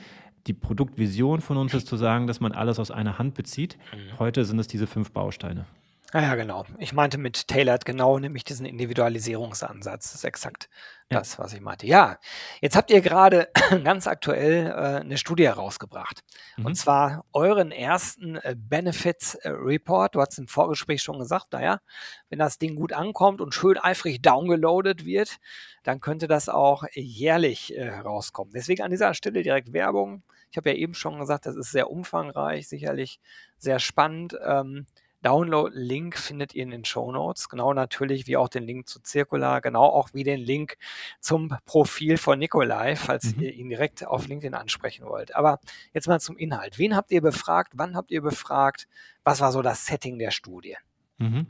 die 0.47 0.53
Produktvision 0.53 1.41
von 1.41 1.57
uns 1.57 1.73
ist 1.73 1.87
zu 1.87 1.97
sagen, 1.97 2.25
dass 2.27 2.39
man 2.39 2.53
alles 2.53 2.79
aus 2.79 2.89
einer 2.89 3.19
Hand 3.19 3.33
bezieht. 3.33 3.77
Mhm. 3.93 4.19
Heute 4.19 4.45
sind 4.45 4.59
es 4.59 4.67
diese 4.67 4.87
fünf 4.87 5.11
Bausteine. 5.11 5.65
Ja, 6.13 6.21
ja, 6.21 6.35
genau. 6.35 6.65
Ich 6.77 6.93
meinte 6.93 7.17
mit 7.17 7.49
Tailored 7.49 7.83
genau, 7.83 8.17
nämlich 8.17 8.45
diesen 8.45 8.65
Individualisierungsansatz. 8.65 10.05
Das 10.05 10.15
ist 10.15 10.23
exakt 10.23 10.69
ja. 11.11 11.19
das, 11.19 11.37
was 11.37 11.51
ich 11.51 11.59
meinte. 11.59 11.85
Ja, 11.85 12.17
jetzt 12.61 12.77
habt 12.77 12.91
ihr 12.91 13.01
gerade 13.01 13.49
ganz 13.83 14.07
aktuell 14.07 14.67
äh, 14.67 15.01
eine 15.01 15.17
Studie 15.17 15.43
herausgebracht. 15.43 16.23
Mhm. 16.55 16.65
Und 16.65 16.75
zwar 16.75 17.25
euren 17.33 17.71
ersten 17.71 18.37
äh, 18.37 18.55
Benefits 18.57 19.35
äh, 19.35 19.49
Report. 19.49 20.15
Du 20.15 20.21
hast 20.21 20.37
im 20.37 20.47
Vorgespräch 20.47 21.03
schon 21.03 21.19
gesagt, 21.19 21.51
naja, 21.51 21.81
wenn 22.29 22.39
das 22.39 22.57
Ding 22.57 22.75
gut 22.75 22.93
ankommt 22.93 23.41
und 23.41 23.53
schön 23.53 23.77
eifrig 23.77 24.21
downgeloadet 24.21 25.03
wird, 25.03 25.39
dann 25.83 25.99
könnte 25.99 26.27
das 26.27 26.47
auch 26.47 26.85
jährlich 26.93 27.77
äh, 27.77 27.89
rauskommen. 27.89 28.53
Deswegen 28.55 28.81
an 28.81 28.91
dieser 28.91 29.13
Stelle 29.13 29.43
direkt 29.43 29.73
Werbung. 29.73 30.23
Ich 30.51 30.57
habe 30.57 30.69
ja 30.69 30.77
eben 30.77 30.93
schon 30.93 31.19
gesagt, 31.19 31.45
das 31.45 31.57
ist 31.57 31.71
sehr 31.71 31.91
umfangreich, 31.91 32.69
sicherlich 32.69 33.19
sehr 33.57 33.79
spannend. 33.79 34.37
Ähm, 34.41 34.85
Download-Link 35.27 36.17
findet 36.17 36.55
ihr 36.55 36.63
in 36.63 36.69
den 36.69 36.85
Show 36.85 37.11
Notes. 37.11 37.49
Genau 37.49 37.73
natürlich 37.73 38.27
wie 38.27 38.37
auch 38.37 38.47
den 38.47 38.63
Link 38.63 38.87
zu 38.87 38.99
Circular, 39.03 39.59
genau 39.59 39.83
auch 39.83 40.13
wie 40.13 40.23
den 40.23 40.39
Link 40.39 40.77
zum 41.19 41.53
Profil 41.65 42.17
von 42.17 42.39
Nikolai, 42.39 42.95
falls 42.95 43.35
mhm. 43.35 43.43
ihr 43.43 43.53
ihn 43.53 43.67
direkt 43.67 44.07
auf 44.07 44.25
LinkedIn 44.29 44.53
ansprechen 44.53 45.05
wollt. 45.05 45.35
Aber 45.35 45.59
jetzt 45.93 46.07
mal 46.07 46.21
zum 46.21 46.37
Inhalt. 46.37 46.79
Wen 46.79 46.95
habt 46.95 47.11
ihr 47.11 47.21
befragt? 47.21 47.73
Wann 47.75 47.97
habt 47.97 48.09
ihr 48.09 48.21
befragt? 48.21 48.87
Was 49.25 49.41
war 49.41 49.51
so 49.51 49.61
das 49.61 49.85
Setting 49.85 50.17
der 50.17 50.31
Studie? 50.31 50.77
Mhm. 51.17 51.47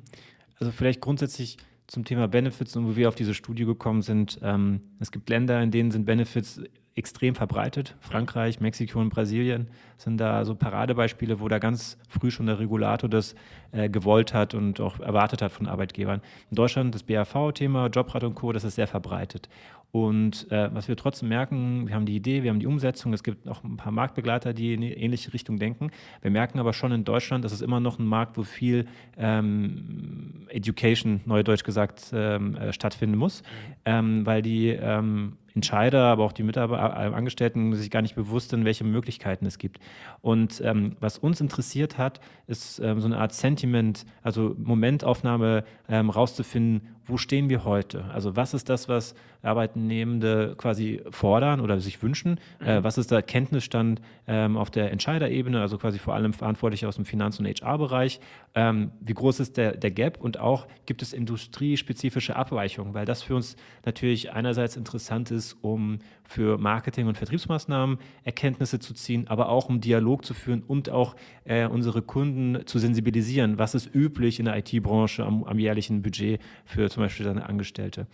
Also 0.59 0.71
vielleicht 0.71 0.99
grundsätzlich 0.99 1.57
zum 1.85 2.03
Thema 2.03 2.27
Benefits 2.27 2.75
und 2.75 2.87
wo 2.87 2.95
wir 2.95 3.07
auf 3.07 3.15
diese 3.15 3.35
Studie 3.35 3.65
gekommen 3.65 4.01
sind. 4.01 4.39
Ähm, 4.41 4.81
es 4.99 5.11
gibt 5.11 5.29
Länder, 5.29 5.61
in 5.61 5.69
denen 5.69 5.91
sind 5.91 6.05
Benefits 6.05 6.61
extrem 6.97 7.35
verbreitet. 7.35 7.95
Frankreich, 7.99 8.59
Mexiko 8.59 8.99
und 8.99 9.09
Brasilien 9.09 9.67
sind 9.97 10.17
da 10.17 10.43
so 10.45 10.55
Paradebeispiele, 10.55 11.39
wo 11.39 11.47
da 11.47 11.59
ganz 11.59 11.97
früh 12.09 12.31
schon 12.31 12.47
der 12.47 12.59
Regulator 12.59 13.09
das 13.09 13.35
äh, 13.71 13.89
gewollt 13.89 14.33
hat 14.33 14.53
und 14.53 14.81
auch 14.81 14.99
erwartet 14.99 15.41
hat 15.41 15.51
von 15.51 15.67
Arbeitgebern. 15.67 16.21
In 16.49 16.55
Deutschland 16.55 16.93
das 16.93 17.03
BAV-Thema, 17.03 17.87
Jobrat 17.87 18.23
und 18.23 18.35
Co., 18.35 18.51
das 18.51 18.63
ist 18.63 18.75
sehr 18.75 18.87
verbreitet. 18.87 19.47
Und 19.91 20.51
äh, 20.51 20.69
was 20.73 20.87
wir 20.87 20.97
trotzdem 20.97 21.29
merken, 21.29 21.87
wir 21.87 21.95
haben 21.95 22.05
die 22.05 22.15
Idee, 22.15 22.43
wir 22.43 22.51
haben 22.51 22.59
die 22.59 22.67
Umsetzung, 22.67 23.13
es 23.13 23.23
gibt 23.23 23.47
auch 23.47 23.63
ein 23.63 23.77
paar 23.77 23.91
Marktbegleiter, 23.91 24.53
die 24.53 24.73
in 24.73 24.83
eine 24.83 24.97
ähnliche 24.97 25.33
Richtung 25.33 25.57
denken. 25.57 25.91
Wir 26.21 26.29
merken 26.29 26.59
aber 26.59 26.73
schon 26.73 26.91
in 26.91 27.05
Deutschland, 27.05 27.45
dass 27.45 27.53
es 27.53 27.61
immer 27.61 27.79
noch 27.79 27.97
ein 27.97 28.05
Markt, 28.05 28.37
wo 28.37 28.43
viel 28.43 28.85
ähm, 29.17 30.45
Education, 30.49 31.21
neudeutsch 31.25 31.63
gesagt, 31.63 32.11
ähm, 32.13 32.55
äh, 32.55 32.73
stattfinden 32.73 33.17
muss, 33.17 33.41
mhm. 33.41 33.45
ähm, 33.85 34.25
weil 34.25 34.41
die 34.41 34.69
ähm, 34.69 35.37
Entscheider, 35.57 36.03
aber 36.03 36.23
auch 36.23 36.33
die 36.33 36.43
Mitarbeiter, 36.43 36.95
äh, 36.95 37.15
Angestellten 37.15 37.73
sich 37.73 37.89
gar 37.89 38.03
nicht 38.03 38.15
bewusst 38.15 38.51
sind, 38.51 38.63
welche 38.63 38.83
Möglichkeiten 38.83 39.47
es 39.47 39.57
gibt. 39.57 39.79
Und 40.21 40.61
ähm, 40.63 40.95
was 40.99 41.17
uns 41.17 41.41
interessiert 41.41 41.97
hat, 41.97 42.19
ist 42.45 42.79
ähm, 42.79 42.99
so 42.99 43.07
eine 43.07 43.17
Art 43.17 43.33
Sentiment, 43.33 44.05
also 44.21 44.55
Momentaufnahme 44.59 45.63
ähm, 45.89 46.11
rauszufinden, 46.11 46.95
wo 47.07 47.17
stehen 47.17 47.49
wir 47.49 47.63
heute? 47.63 48.03
Also 48.13 48.35
was 48.35 48.53
ist 48.53 48.69
das, 48.69 48.89
was 48.89 49.15
Arbeitnehmende 49.41 50.55
quasi 50.57 51.01
fordern 51.09 51.61
oder 51.61 51.79
sich 51.79 52.03
wünschen? 52.03 52.39
Äh, 52.59 52.79
mhm. 52.79 52.83
Was 52.83 52.97
ist 52.97 53.11
der 53.11 53.21
Kenntnisstand 53.21 54.01
ähm, 54.27 54.57
auf 54.57 54.69
der 54.69 54.91
Entscheiderebene, 54.91 55.61
also 55.61 55.77
quasi 55.77 55.99
vor 55.99 56.15
allem 56.15 56.33
verantwortlich 56.33 56.85
aus 56.85 56.97
dem 56.97 57.05
Finanz- 57.05 57.39
und 57.39 57.47
HR-Bereich? 57.47 58.19
Ähm, 58.55 58.91
wie 58.99 59.13
groß 59.13 59.39
ist 59.39 59.57
der, 59.57 59.77
der 59.77 59.91
Gap 59.91 60.19
und 60.19 60.39
auch 60.39 60.67
gibt 60.85 61.01
es 61.01 61.13
industriespezifische 61.13 62.35
Abweichungen? 62.35 62.93
Weil 62.93 63.05
das 63.05 63.23
für 63.23 63.35
uns 63.35 63.55
natürlich 63.85 64.33
einerseits 64.33 64.75
interessant 64.75 65.31
ist, 65.31 65.46
um 65.53 65.99
für 66.23 66.57
Marketing- 66.57 67.07
und 67.07 67.17
Vertriebsmaßnahmen 67.17 67.97
Erkenntnisse 68.23 68.79
zu 68.79 68.93
ziehen, 68.93 69.27
aber 69.27 69.49
auch 69.49 69.69
um 69.69 69.81
Dialog 69.81 70.25
zu 70.25 70.33
führen 70.33 70.63
und 70.63 70.89
auch 70.89 71.15
äh, 71.45 71.67
unsere 71.67 72.01
Kunden 72.01 72.65
zu 72.65 72.79
sensibilisieren. 72.79 73.57
Was 73.57 73.75
ist 73.75 73.93
üblich 73.93 74.39
in 74.39 74.45
der 74.45 74.57
IT-Branche 74.57 75.25
am, 75.25 75.43
am 75.43 75.59
jährlichen 75.59 76.01
Budget 76.01 76.41
für 76.65 76.89
zum 76.89 77.03
Beispiel 77.03 77.25
seine 77.25 77.47
Angestellte? 77.47 78.07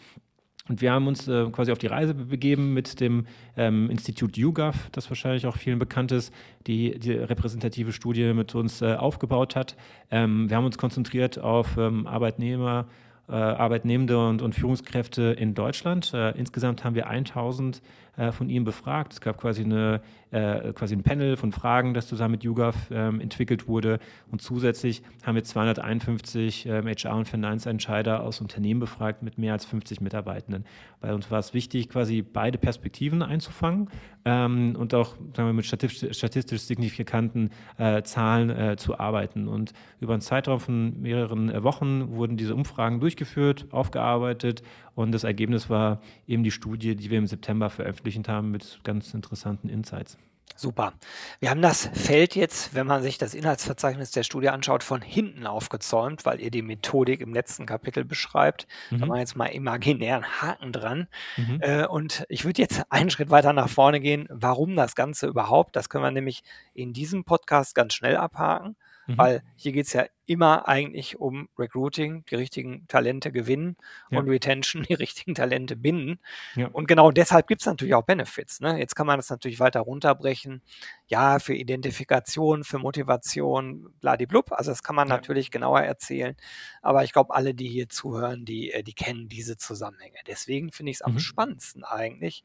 Und 0.70 0.82
wir 0.82 0.94
haben 0.94 1.08
uns 1.08 1.28
äh, 1.28 1.50
quasi 1.52 1.74
auf 1.74 1.78
die 1.78 1.88
Reise 1.88 2.14
begeben 2.14 2.74
mit 2.74 3.02
dem 3.02 3.26
ähm, 3.58 3.90
Institut 3.90 4.38
YouGov, 4.38 4.90
das 4.94 5.10
wahrscheinlich 5.10 5.46
auch 5.46 5.58
vielen 5.58 5.78
bekannt 5.78 6.14
ist, 6.14 6.34
die 6.68 6.98
die 6.98 7.12
repräsentative 7.12 7.92
Studie 7.92 8.34
mit 8.34 8.56
uns 8.56 8.82
äh, 8.82 8.96
aufgebaut 8.96 9.58
hat. 9.58 9.76
Ähm, 10.10 10.50
wir 10.50 10.56
haben 10.56 10.66
uns 10.66 10.78
konzentriert 10.78 11.38
auf 11.38 11.76
ähm, 11.78 12.08
Arbeitnehmer, 12.08 12.88
Arbeitnehmende 13.32 14.28
und, 14.28 14.42
und, 14.42 14.54
Führungskräfte 14.54 15.24
in 15.24 15.54
Deutschland. 15.54 16.14
Äh, 16.14 16.32
insgesamt 16.32 16.84
haben 16.84 16.96
wir 16.96 17.08
1000 17.08 17.82
äh, 18.13 18.13
von 18.32 18.50
ihnen 18.50 18.64
befragt. 18.64 19.14
Es 19.14 19.22
gab 19.22 19.40
quasi, 19.40 19.64
eine, 19.64 20.02
äh, 20.32 20.72
quasi 20.74 20.96
ein 20.96 21.02
Panel 21.02 21.36
von 21.36 21.52
Fragen, 21.52 21.94
das 21.94 22.08
zusammen 22.08 22.34
mit 22.34 22.44
YouGov 22.44 22.76
ähm, 22.92 23.20
entwickelt 23.20 23.68
wurde. 23.68 24.00
Und 24.32 24.42
zusätzlich 24.42 25.02
haben 25.24 25.36
wir 25.36 25.44
251 25.44 26.68
ähm, 26.68 26.86
HR- 26.86 27.18
und 27.18 27.28
Finanzentscheider 27.28 28.22
aus 28.22 28.40
Unternehmen 28.40 28.80
befragt 28.80 29.24
mit 29.24 29.38
mehr 29.38 29.54
als 29.54 29.66
50 29.66 30.02
Mitarbeitenden. 30.02 30.66
Bei 31.02 31.14
uns 31.14 31.32
war 31.32 31.40
es 31.40 31.54
wichtig, 31.54 31.90
quasi 31.90 32.22
beide 32.22 32.58
Perspektiven 32.58 33.24
einzufangen 33.24 33.90
ähm, 34.26 34.76
und 34.78 34.94
auch 34.94 35.16
sagen 35.36 35.50
wir, 35.50 35.54
mit 35.54 35.66
statistisch, 35.66 36.62
signifikanten 36.62 37.50
äh, 37.78 38.04
Zahlen 38.04 38.50
äh, 38.50 38.76
zu 38.78 39.00
arbeiten. 39.00 39.48
Und 39.48 39.74
über 40.00 40.14
einen 40.14 40.22
Zeitraum 40.22 40.60
von 40.60 41.02
mehreren 41.02 41.50
äh, 41.50 41.64
Wochen 41.64 42.16
wurden 42.16 42.38
diese 42.38 42.56
Umfragen 42.56 43.00
durchgeführt, 43.00 43.66
aufgearbeitet 43.72 44.64
und 44.96 45.12
das 45.12 45.24
Ergebnis 45.24 45.70
war 45.70 46.02
eben 46.28 46.44
die 46.44 46.52
Studie, 46.52 46.96
die 46.96 47.10
wir 47.10 47.18
im 47.18 47.26
September 47.26 47.70
veröffentlicht 47.70 48.03
haben 48.28 48.52
mit 48.52 48.80
ganz 48.84 49.14
interessanten 49.14 49.70
Insights. 49.70 50.18
Super. 50.56 50.94
Wir 51.40 51.50
haben 51.50 51.62
das 51.62 51.90
Feld 51.94 52.36
jetzt, 52.36 52.76
wenn 52.76 52.86
man 52.86 53.02
sich 53.02 53.18
das 53.18 53.34
Inhaltsverzeichnis 53.34 54.12
der 54.12 54.24
Studie 54.24 54.50
anschaut, 54.50 54.84
von 54.84 55.02
hinten 55.02 55.48
aufgezäumt, 55.48 56.26
weil 56.26 56.40
ihr 56.40 56.52
die 56.52 56.62
Methodik 56.62 57.22
im 57.22 57.34
letzten 57.34 57.66
Kapitel 57.66 58.06
beschreibt. 58.06 58.68
Mhm. 58.92 59.00
Da 59.00 59.06
machen 59.06 59.18
wir 59.18 59.20
jetzt 59.20 59.36
mal 59.36 59.48
imaginären 59.48 60.24
Haken 60.42 60.72
dran. 60.72 61.08
Mhm. 61.38 61.60
Äh, 61.62 61.88
und 61.88 62.24
ich 62.30 62.46
würde 62.46 62.62
jetzt 62.62 62.84
einen 62.90 63.10
Schritt 63.10 63.32
weiter 63.32 63.52
nach 63.52 63.70
vorne 63.70 64.00
gehen. 64.00 64.28
Warum 64.30 64.76
das 64.76 64.96
Ganze 64.96 65.28
überhaupt? 65.28 65.76
Das 65.76 65.90
können 65.90 66.04
wir 66.04 66.12
nämlich 66.12 66.44
in 66.74 66.94
diesem 66.94 67.24
Podcast 67.24 67.74
ganz 67.74 67.96
schnell 67.96 68.16
abhaken. 68.16 68.76
Mhm. 69.08 69.18
Weil 69.18 69.44
hier 69.56 69.72
geht 69.72 69.88
es 69.88 69.94
ja 69.94 70.06
immer 70.26 70.68
eigentlich 70.68 71.20
um 71.20 71.50
Recruiting, 71.58 72.24
die 72.30 72.36
richtigen 72.36 72.88
Talente 72.88 73.32
gewinnen 73.32 73.76
ja. 74.10 74.20
und 74.20 74.30
Retention, 74.30 74.84
die 74.84 74.94
richtigen 74.94 75.36
Talente 75.36 75.76
binden. 75.76 76.20
Ja. 76.56 76.68
Und 76.68 76.88
genau 76.88 77.12
deshalb 77.12 77.48
gibt 77.48 77.62
es 77.62 77.68
natürlich 77.68 77.94
auch 77.94 78.04
Benefits. 78.04 78.62
Ne? 78.62 78.80
Jetzt 78.80 78.96
kann 78.96 79.06
man 79.06 79.18
das 79.18 79.30
natürlich 79.30 79.60
weiter 79.60 79.82
runterbrechen. 79.82 80.62
Ja, 81.08 81.40
für 81.40 81.54
Identifikation, 81.54 82.64
für 82.64 82.80
Motivation, 82.80 83.94
bladiblub. 84.00 84.52
Also 84.54 84.72
das 84.72 84.84
kann 84.84 84.96
man 84.96 85.10
ja. 85.10 85.16
natürlich 85.16 85.52
genauer 85.52 85.82
erzählen. 85.82 86.36
Aber 86.82 87.04
ich 87.04 87.12
glaube, 87.12 87.34
alle, 87.34 87.54
die 87.54 87.68
hier 87.68 87.90
zuhören, 87.90 88.46
die, 88.46 88.72
äh, 88.72 88.84
die 88.84 88.94
kennen 88.94 89.28
diese 89.28 89.58
Zusammenhänge. 89.58 90.20
Deswegen 90.28 90.72
finde 90.72 90.92
ich 90.92 90.98
es 90.98 91.02
am 91.02 91.14
mhm. 91.14 91.20
spannendsten 91.20 91.84
eigentlich, 91.84 92.44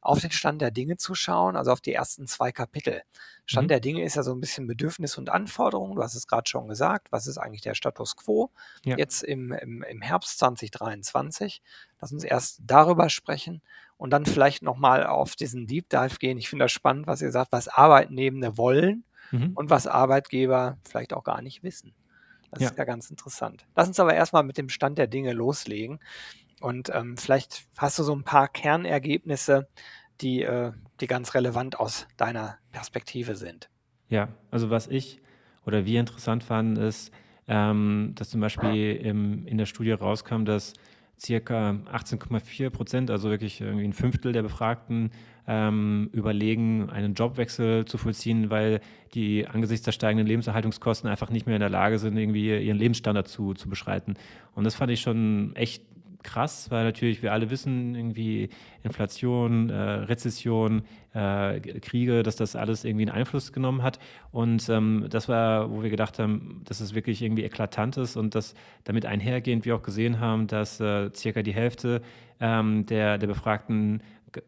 auf 0.00 0.20
den 0.20 0.30
Stand 0.30 0.62
der 0.62 0.70
Dinge 0.70 0.96
zu 0.96 1.16
schauen, 1.16 1.56
also 1.56 1.72
auf 1.72 1.80
die 1.80 1.92
ersten 1.92 2.28
zwei 2.28 2.52
Kapitel. 2.52 3.02
Stand 3.44 3.66
mhm. 3.66 3.68
der 3.68 3.80
Dinge 3.80 4.04
ist 4.04 4.16
ja 4.16 4.22
so 4.22 4.32
ein 4.32 4.40
bisschen 4.40 4.66
Bedürfnis 4.66 5.18
und 5.18 5.30
Anforderungen. 5.30 5.96
Du 5.96 6.02
hast 6.02 6.14
es 6.14 6.26
gerade 6.26 6.48
schon 6.48 6.68
gesagt 6.68 7.08
was 7.16 7.26
ist 7.26 7.38
eigentlich 7.38 7.62
der 7.62 7.74
Status 7.74 8.16
quo 8.16 8.50
ja. 8.84 8.96
jetzt 8.98 9.22
im, 9.22 9.52
im, 9.52 9.82
im 9.82 10.02
Herbst 10.02 10.38
2023. 10.38 11.62
Lass 12.00 12.12
uns 12.12 12.24
erst 12.24 12.60
darüber 12.64 13.08
sprechen 13.08 13.62
und 13.96 14.10
dann 14.10 14.26
vielleicht 14.26 14.62
nochmal 14.62 15.06
auf 15.06 15.34
diesen 15.34 15.66
Deep 15.66 15.88
Dive 15.88 16.18
gehen. 16.18 16.36
Ich 16.36 16.50
finde 16.50 16.66
das 16.66 16.72
spannend, 16.72 17.06
was 17.06 17.22
ihr 17.22 17.32
sagt, 17.32 17.52
was 17.52 17.68
Arbeitnehmende 17.68 18.58
wollen 18.58 19.04
mhm. 19.30 19.52
und 19.54 19.70
was 19.70 19.86
Arbeitgeber 19.86 20.76
vielleicht 20.86 21.14
auch 21.14 21.24
gar 21.24 21.40
nicht 21.40 21.62
wissen. 21.62 21.94
Das 22.50 22.62
ja. 22.62 22.68
ist 22.68 22.78
ja 22.78 22.84
ganz 22.84 23.10
interessant. 23.10 23.66
Lass 23.74 23.88
uns 23.88 23.98
aber 23.98 24.14
erstmal 24.14 24.42
mit 24.42 24.58
dem 24.58 24.68
Stand 24.68 24.98
der 24.98 25.06
Dinge 25.06 25.32
loslegen. 25.32 25.98
Und 26.60 26.90
ähm, 26.94 27.16
vielleicht 27.16 27.66
hast 27.76 27.98
du 27.98 28.02
so 28.02 28.14
ein 28.14 28.24
paar 28.24 28.48
Kernergebnisse, 28.48 29.68
die, 30.20 30.42
äh, 30.42 30.72
die 31.00 31.06
ganz 31.06 31.34
relevant 31.34 31.80
aus 31.80 32.06
deiner 32.16 32.58
Perspektive 32.72 33.36
sind. 33.36 33.70
Ja, 34.08 34.28
also 34.50 34.70
was 34.70 34.86
ich 34.86 35.20
oder 35.66 35.84
wir 35.84 36.00
interessant 36.00 36.44
fanden, 36.44 36.76
ist, 36.76 37.12
ähm, 37.48 38.12
dass 38.14 38.30
zum 38.30 38.40
Beispiel 38.40 38.96
im, 38.96 39.46
in 39.46 39.58
der 39.58 39.66
Studie 39.66 39.92
rauskam, 39.92 40.44
dass 40.44 40.74
circa 41.18 41.76
18,4 41.92 42.70
Prozent, 42.70 43.10
also 43.10 43.30
wirklich 43.30 43.60
irgendwie 43.60 43.84
ein 43.84 43.92
Fünftel 43.92 44.32
der 44.32 44.42
Befragten, 44.42 45.10
ähm, 45.48 46.10
überlegen, 46.12 46.90
einen 46.90 47.14
Jobwechsel 47.14 47.84
zu 47.84 47.98
vollziehen, 47.98 48.50
weil 48.50 48.80
die 49.14 49.46
angesichts 49.46 49.84
der 49.84 49.92
steigenden 49.92 50.26
Lebenserhaltungskosten 50.26 51.08
einfach 51.08 51.30
nicht 51.30 51.46
mehr 51.46 51.56
in 51.56 51.60
der 51.60 51.70
Lage 51.70 51.98
sind, 51.98 52.16
irgendwie 52.16 52.48
ihren 52.58 52.76
Lebensstandard 52.76 53.28
zu, 53.28 53.54
zu 53.54 53.68
beschreiten. 53.68 54.14
Und 54.54 54.64
das 54.64 54.74
fand 54.74 54.90
ich 54.90 55.00
schon 55.00 55.54
echt 55.54 55.82
krass, 56.26 56.70
weil 56.70 56.84
natürlich 56.84 57.22
wir 57.22 57.32
alle 57.32 57.48
wissen, 57.50 57.94
irgendwie 57.94 58.50
Inflation, 58.82 59.70
äh, 59.70 59.74
Rezession, 59.74 60.82
äh, 61.14 61.60
Kriege, 61.60 62.22
dass 62.22 62.36
das 62.36 62.56
alles 62.56 62.84
irgendwie 62.84 63.06
einen 63.06 63.16
Einfluss 63.16 63.52
genommen 63.52 63.82
hat. 63.82 63.98
Und 64.32 64.68
ähm, 64.68 65.06
das 65.08 65.28
war, 65.28 65.70
wo 65.70 65.82
wir 65.82 65.90
gedacht 65.90 66.18
haben, 66.18 66.62
dass 66.64 66.80
es 66.80 66.94
wirklich 66.94 67.22
irgendwie 67.22 67.44
eklatant 67.44 67.96
ist 67.96 68.16
und 68.16 68.34
dass 68.34 68.54
damit 68.84 69.06
einhergehend 69.06 69.64
wir 69.64 69.76
auch 69.76 69.82
gesehen 69.82 70.20
haben, 70.20 70.48
dass 70.48 70.80
äh, 70.80 71.10
circa 71.14 71.42
die 71.42 71.54
Hälfte 71.54 72.02
ähm, 72.40 72.84
der, 72.86 73.18
der 73.18 73.28
Befragten 73.28 74.02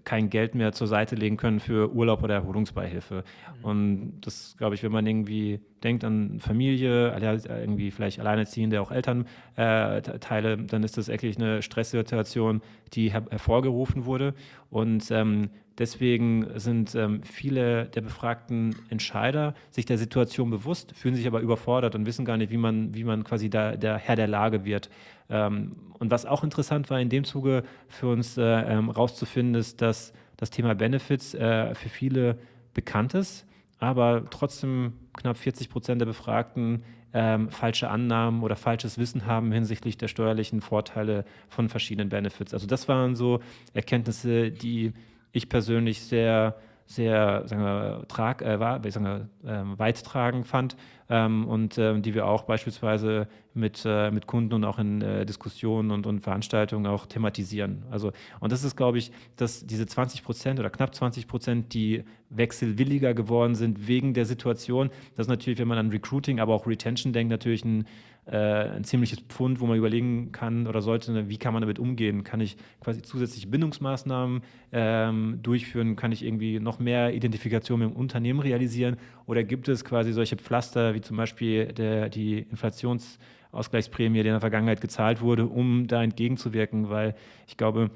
kein 0.05 0.31
Geld 0.31 0.55
mehr 0.55 0.73
zur 0.73 0.87
Seite 0.87 1.15
legen 1.15 1.37
können 1.37 1.61
für 1.61 1.93
Urlaub 1.93 2.23
oder 2.23 2.35
Erholungsbeihilfe. 2.35 3.25
Mhm. 3.59 3.65
Und 3.65 4.21
das, 4.23 4.57
glaube 4.59 4.75
ich, 4.75 4.83
wenn 4.83 4.93
man 4.93 5.07
irgendwie 5.07 5.61
denkt 5.83 6.05
an 6.05 6.41
Familie, 6.41 7.17
irgendwie 7.49 7.91
vielleicht 7.91 8.21
Alleinerziehende, 8.21 8.81
auch 8.81 8.91
Elternteile, 8.91 10.53
äh, 10.53 10.57
dann 10.67 10.83
ist 10.83 10.97
das 10.97 11.09
eigentlich 11.09 11.37
eine 11.37 11.63
Stresssituation, 11.63 12.63
die 12.93 13.11
her 13.11 13.25
hervorgerufen 13.31 14.05
wurde. 14.05 14.35
Und 14.71 15.11
ähm, 15.11 15.51
deswegen 15.79 16.47
sind 16.57 16.95
ähm, 16.95 17.23
viele 17.23 17.87
der 17.87 18.01
befragten 18.01 18.75
Entscheider 18.91 19.55
sich 19.71 19.87
der 19.87 19.99
Situation 19.99 20.51
bewusst, 20.51 20.95
fühlen 20.97 21.15
sich 21.15 21.27
aber 21.27 21.41
überfordert 21.41 21.95
und 21.95 22.07
wissen 22.07 22.25
gar 22.25 22.37
nicht, 22.37 22.51
wie 22.51 22.57
man, 22.57 22.95
wie 22.95 23.05
man 23.05 23.25
quasi 23.25 23.49
da, 23.49 23.77
der 23.77 23.97
Herr 23.97 24.17
der 24.17 24.29
Lage 24.29 24.65
wird. 24.65 24.91
Ähm, 25.29 25.73
und 25.99 26.11
was 26.11 26.27
auch 26.27 26.45
interessant 26.45 26.91
war 26.91 27.01
in 27.01 27.09
dem 27.09 27.25
Zuge 27.25 27.65
für 27.89 28.09
uns 28.09 28.39
äh, 28.39 28.43
ähm, 28.43 28.91
rauszufinden, 28.91 29.55
ist, 29.57 29.83
dass 29.83 30.13
das 30.37 30.51
Thema 30.51 30.75
Benefits 30.75 31.35
äh, 31.35 31.75
für 31.75 31.89
viele 31.89 32.39
bekannt 32.73 33.15
ist, 33.15 33.47
aber 33.79 34.25
trotzdem 34.31 34.93
knapp 35.13 35.37
40 35.37 35.69
Prozent 35.69 36.01
der 36.01 36.07
Befragten 36.07 36.85
ähm, 37.13 37.51
falsche 37.51 37.91
Annahmen 37.91 38.43
oder 38.43 38.55
falsches 38.55 38.99
Wissen 38.99 39.27
haben 39.27 39.51
hinsichtlich 39.51 39.97
der 39.97 40.09
steuerlichen 40.09 40.61
Vorteile 40.61 41.25
von 41.49 41.69
verschiedenen 41.69 42.11
Benefits. 42.11 42.53
Also 42.53 42.67
das 42.67 42.87
waren 42.87 43.17
so 43.17 43.41
Erkenntnisse, 43.73 44.51
die 44.51 44.93
ich 45.33 45.49
persönlich 45.49 46.03
sehr 46.03 46.57
sehr 46.89 47.47
sagen 47.47 47.63
wir, 47.63 48.05
trag, 48.09 48.41
äh, 48.41 48.59
sagen 48.91 49.05
wir, 49.05 49.29
äh, 49.45 49.79
weittragend 49.79 50.47
fand 50.47 50.75
ähm, 51.11 51.47
und 51.47 51.77
äh, 51.77 52.01
die 52.01 52.15
wir 52.15 52.27
auch 52.27 52.45
beispielsweise 52.45 53.29
mit, 53.53 53.83
äh, 53.85 54.11
mit 54.11 54.27
Kunden 54.27 54.55
und 54.55 54.65
auch 54.65 54.79
in 54.79 55.03
äh, 55.03 55.27
Diskussionen 55.27 55.91
und, 55.91 56.07
und 56.07 56.21
Veranstaltungen 56.21 56.87
auch 56.87 57.05
thematisieren. 57.05 57.85
Also, 57.91 58.13
und 58.41 58.53
das 58.53 58.65
ist, 58.65 58.75
glaube 58.75 58.97
ich, 58.97 59.13
dass 59.37 59.67
diese 59.67 59.87
20 59.87 60.25
Prozent 60.25 60.61
oder 60.61 60.71
knapp 60.71 60.95
20 60.95 61.29
Prozent, 61.29 61.75
die 61.75 62.05
wechselwilliger 62.31 63.13
geworden 63.13 63.55
sind 63.55 63.87
wegen 63.87 64.15
der 64.15 64.25
Situation, 64.25 64.89
das 65.15 65.27
ist 65.27 65.31
natürlich, 65.31 65.59
wenn 65.59 65.69
man 65.69 65.79
an 65.79 65.91
Recruiting, 65.91 66.41
aber 66.41 66.55
auch 66.55 66.67
Retention 66.67 67.13
denkt, 67.13 67.31
natürlich 67.31 67.67
ein 67.67 67.87
ein 68.31 68.85
ziemliches 68.85 69.21
Pfund, 69.21 69.61
wo 69.61 69.67
man 69.67 69.79
überlegen 69.79 70.33
kann 70.33 70.67
oder 70.67 70.83
sollte, 70.83 71.13
ne, 71.13 71.29
wie 71.29 71.39
kann 71.39 71.55
man 71.55 71.63
damit 71.63 71.79
umgehen? 71.79 72.25
Kann 72.25 72.41
ich 72.41 72.57
quasi 72.81 73.01
zusätzliche 73.01 73.49
Bindungsmaßnahmen 73.49 74.43
ähm, 74.73 75.39
durchführen? 75.43 75.97
Kann 75.97 76.13
ich 76.13 76.25
irgendwie 76.25 76.61
noch 76.61 76.79
mehr 76.79 77.15
Identifikation 77.15 77.81
mit 77.81 77.91
dem 77.91 77.97
Unternehmen 77.97 78.41
realisieren? 78.41 78.97
Oder 79.27 79.45
gibt 79.45 79.69
es 79.69 79.85
quasi 79.85 80.13
solche 80.13 80.37
Pflaster 80.37 80.95
wie 80.95 81.01
zum 81.01 81.17
Beispiel 81.17 81.73
der, 81.73 82.11
die 82.11 82.41
Inflationsausgleichsprämie, 82.41 84.23
die 84.23 84.29
in 84.29 84.35
der 84.35 84.41
Vergangenheit 84.41 84.83
gezahlt 84.83 85.23
wurde, 85.23 85.47
um 85.47 85.87
da 85.87 86.03
entgegenzuwirken? 86.03 86.91
Weil 86.91 87.15
ich 87.47 87.57
glaube, 87.57 87.91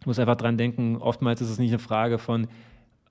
ich 0.00 0.06
muss 0.06 0.18
einfach 0.18 0.36
dran 0.36 0.58
denken, 0.58 0.96
oftmals 0.96 1.40
ist 1.40 1.50
es 1.50 1.58
nicht 1.58 1.70
eine 1.70 1.78
Frage 1.78 2.18
von, 2.18 2.48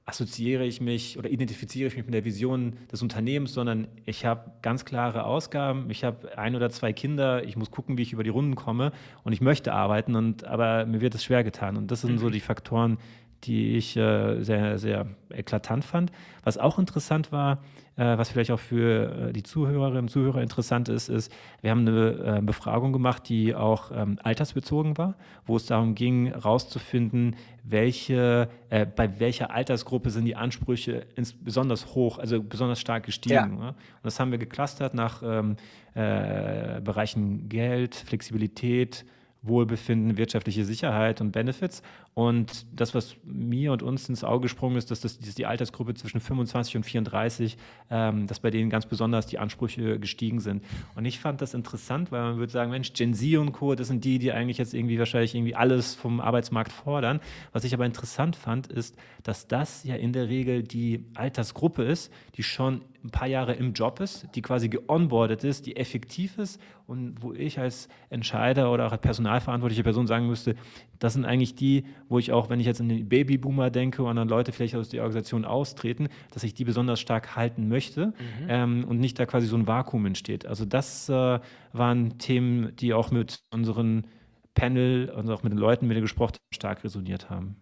assoziiere 0.07 0.65
ich 0.65 0.79
mich 0.79 1.17
oder 1.19 1.29
identifiziere 1.29 1.89
ich 1.89 1.97
mich 1.97 2.05
mit 2.05 2.13
der 2.13 2.23
Vision 2.23 2.77
des 2.89 3.01
Unternehmens, 3.01 3.53
sondern 3.53 3.89
ich 4.05 4.25
habe 4.25 4.51
ganz 4.61 4.85
klare 4.85 5.25
Ausgaben, 5.25 5.89
ich 5.91 6.05
habe 6.05 6.37
ein 6.37 6.55
oder 6.55 6.69
zwei 6.69 6.93
Kinder, 6.93 7.43
ich 7.43 7.57
muss 7.57 7.71
gucken, 7.71 7.97
wie 7.97 8.03
ich 8.03 8.13
über 8.13 8.23
die 8.23 8.29
Runden 8.29 8.55
komme 8.55 8.93
und 9.25 9.33
ich 9.33 9.41
möchte 9.41 9.73
arbeiten, 9.73 10.15
und, 10.15 10.45
aber 10.45 10.85
mir 10.85 11.01
wird 11.01 11.13
es 11.13 11.25
schwer 11.25 11.43
getan. 11.43 11.75
Und 11.75 11.91
das 11.91 12.01
sind 12.01 12.13
mhm. 12.13 12.19
so 12.19 12.29
die 12.29 12.39
Faktoren, 12.39 12.97
die 13.43 13.77
ich 13.77 13.95
äh, 13.95 14.41
sehr, 14.41 14.77
sehr 14.79 15.05
eklatant 15.29 15.85
fand. 15.85 16.11
Was 16.43 16.57
auch 16.57 16.79
interessant 16.79 17.31
war, 17.31 17.59
äh, 17.95 18.17
was 18.17 18.29
vielleicht 18.29 18.51
auch 18.51 18.59
für 18.59 19.29
äh, 19.29 19.33
die 19.33 19.43
Zuhörerinnen 19.43 20.03
und 20.03 20.09
Zuhörer 20.09 20.41
interessant 20.41 20.89
ist, 20.89 21.09
ist, 21.09 21.31
wir 21.61 21.71
haben 21.71 21.87
eine 21.87 22.37
äh, 22.37 22.41
Befragung 22.41 22.93
gemacht, 22.93 23.29
die 23.29 23.55
auch 23.55 23.91
ähm, 23.93 24.19
altersbezogen 24.23 24.97
war, 24.97 25.15
wo 25.45 25.55
es 25.55 25.65
darum 25.65 25.95
ging, 25.95 26.27
herauszufinden, 26.27 27.35
welche, 27.63 28.49
äh, 28.69 28.85
bei 28.85 29.19
welcher 29.19 29.51
Altersgruppe 29.51 30.09
sind 30.09 30.25
die 30.25 30.35
Ansprüche 30.35 31.05
ins, 31.15 31.33
besonders 31.33 31.95
hoch, 31.95 32.17
also 32.19 32.41
besonders 32.41 32.79
stark 32.79 33.05
gestiegen. 33.05 33.35
Ja. 33.35 33.47
Ne? 33.47 33.67
Und 33.69 34.03
das 34.03 34.19
haben 34.19 34.31
wir 34.31 34.37
geclustert 34.37 34.93
nach 34.93 35.21
ähm, 35.23 35.57
äh, 35.93 36.81
Bereichen 36.81 37.49
Geld, 37.49 37.95
Flexibilität, 37.95 39.05
Wohlbefinden, 39.41 40.17
wirtschaftliche 40.17 40.65
Sicherheit 40.65 41.21
und 41.21 41.31
Benefits. 41.31 41.81
Und 42.13 42.65
das, 42.73 42.95
was 42.95 43.15
mir 43.23 43.71
und 43.71 43.83
uns 43.83 44.09
ins 44.09 44.23
Auge 44.23 44.43
gesprungen 44.43 44.77
ist, 44.77 44.91
dass 44.91 45.01
das, 45.01 45.19
die 45.19 45.45
Altersgruppe 45.45 45.93
zwischen 45.93 46.19
25 46.19 46.77
und 46.77 46.83
34, 46.83 47.57
ähm, 47.91 48.27
dass 48.27 48.39
bei 48.39 48.49
denen 48.49 48.69
ganz 48.69 48.85
besonders 48.85 49.27
die 49.27 49.39
Ansprüche 49.39 49.99
gestiegen 49.99 50.39
sind. 50.39 50.63
Und 50.95 51.05
ich 51.05 51.19
fand 51.19 51.41
das 51.41 51.53
interessant, 51.53 52.11
weil 52.11 52.21
man 52.21 52.37
würde 52.37 52.51
sagen, 52.51 52.71
Mensch, 52.71 52.93
Gen 52.93 53.13
Z 53.13 53.37
und 53.37 53.51
Co., 53.51 53.75
das 53.75 53.87
sind 53.87 54.03
die, 54.03 54.19
die 54.19 54.31
eigentlich 54.31 54.57
jetzt 54.57 54.73
irgendwie 54.73 54.99
wahrscheinlich 54.99 55.35
irgendwie 55.35 55.55
alles 55.55 55.95
vom 55.95 56.19
Arbeitsmarkt 56.19 56.71
fordern. 56.71 57.19
Was 57.51 57.63
ich 57.63 57.73
aber 57.73 57.85
interessant 57.85 58.35
fand, 58.35 58.67
ist, 58.67 58.95
dass 59.23 59.47
das 59.47 59.83
ja 59.83 59.95
in 59.95 60.13
der 60.13 60.29
Regel 60.29 60.63
die 60.63 61.05
Altersgruppe 61.15 61.83
ist, 61.83 62.11
die 62.35 62.43
schon 62.43 62.81
ein 63.07 63.11
paar 63.11 63.27
Jahre 63.27 63.53
im 63.53 63.73
Job 63.73 64.01
ist, 64.01 64.27
die 64.35 64.41
quasi 64.41 64.67
geonboardet 64.67 65.43
ist, 65.43 65.65
die 65.65 65.77
effektiv 65.77 66.37
ist 66.37 66.61
und 66.85 67.21
wo 67.21 67.33
ich 67.33 67.57
als 67.57 67.87
Entscheider 68.09 68.71
oder 68.71 68.87
auch 68.87 68.91
als 68.91 69.01
personalverantwortliche 69.01 69.83
Person 69.83 70.07
sagen 70.07 70.27
müsste, 70.27 70.55
das 70.99 71.13
sind 71.13 71.25
eigentlich 71.25 71.55
die, 71.55 71.85
wo 72.09 72.19
ich 72.19 72.33
auch, 72.33 72.49
wenn 72.49 72.59
ich 72.59 72.65
jetzt 72.65 72.81
an 72.81 72.89
den 72.89 73.07
Babyboomer 73.07 73.69
denke 73.69 74.03
und 74.03 74.17
an 74.17 74.27
Leute 74.27 74.51
vielleicht 74.51 74.75
aus 74.75 74.89
der 74.89 75.01
Organisation 75.01 75.45
austreten, 75.45 76.09
dass 76.33 76.43
ich 76.43 76.53
die 76.53 76.65
besonders 76.65 76.99
stark 76.99 77.35
halten 77.35 77.69
möchte 77.69 78.07
mhm. 78.07 78.13
ähm, 78.49 78.85
und 78.85 78.99
nicht 78.99 79.17
da 79.17 79.25
quasi 79.25 79.47
so 79.47 79.55
ein 79.55 79.67
Vakuum 79.67 80.05
entsteht. 80.05 80.45
Also 80.45 80.65
das 80.65 81.07
äh, 81.07 81.39
waren 81.71 82.17
Themen, 82.17 82.75
die 82.75 82.93
auch 82.93 83.11
mit 83.11 83.43
unseren 83.51 84.05
Panel 84.53 85.09
und 85.09 85.29
auch 85.29 85.43
mit 85.43 85.53
den 85.53 85.59
Leuten, 85.59 85.87
mit 85.87 85.95
denen 85.95 86.03
gesprochen 86.03 86.33
haben, 86.33 86.55
stark 86.55 86.83
resoniert 86.83 87.29
haben. 87.29 87.55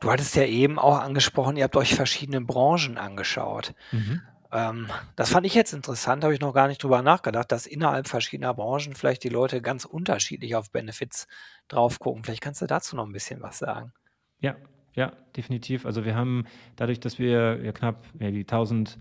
Du 0.00 0.10
hattest 0.10 0.36
ja 0.36 0.44
eben 0.44 0.78
auch 0.78 0.98
angesprochen, 0.98 1.56
ihr 1.56 1.64
habt 1.64 1.76
euch 1.76 1.94
verschiedene 1.94 2.40
Branchen 2.40 2.96
angeschaut. 2.96 3.74
Mhm. 3.92 4.22
Ähm, 4.52 4.88
das 5.16 5.30
fand 5.30 5.46
ich 5.46 5.54
jetzt 5.54 5.72
interessant, 5.72 6.24
habe 6.24 6.34
ich 6.34 6.40
noch 6.40 6.52
gar 6.52 6.68
nicht 6.68 6.82
drüber 6.82 7.02
nachgedacht, 7.02 7.52
dass 7.52 7.66
innerhalb 7.66 8.08
verschiedener 8.08 8.54
Branchen 8.54 8.94
vielleicht 8.94 9.22
die 9.24 9.28
Leute 9.28 9.62
ganz 9.62 9.84
unterschiedlich 9.84 10.56
auf 10.56 10.70
Benefits 10.70 11.28
drauf 11.68 11.98
gucken. 11.98 12.24
Vielleicht 12.24 12.42
kannst 12.42 12.60
du 12.62 12.66
dazu 12.66 12.96
noch 12.96 13.06
ein 13.06 13.12
bisschen 13.12 13.40
was 13.42 13.58
sagen. 13.58 13.92
Ja, 14.40 14.56
ja, 14.94 15.12
definitiv. 15.36 15.86
Also 15.86 16.04
wir 16.04 16.16
haben 16.16 16.44
dadurch, 16.76 17.00
dass 17.00 17.18
wir 17.18 17.62
ja 17.62 17.72
knapp 17.72 18.04
ja, 18.18 18.30
die 18.30 18.40
1000 18.40 18.98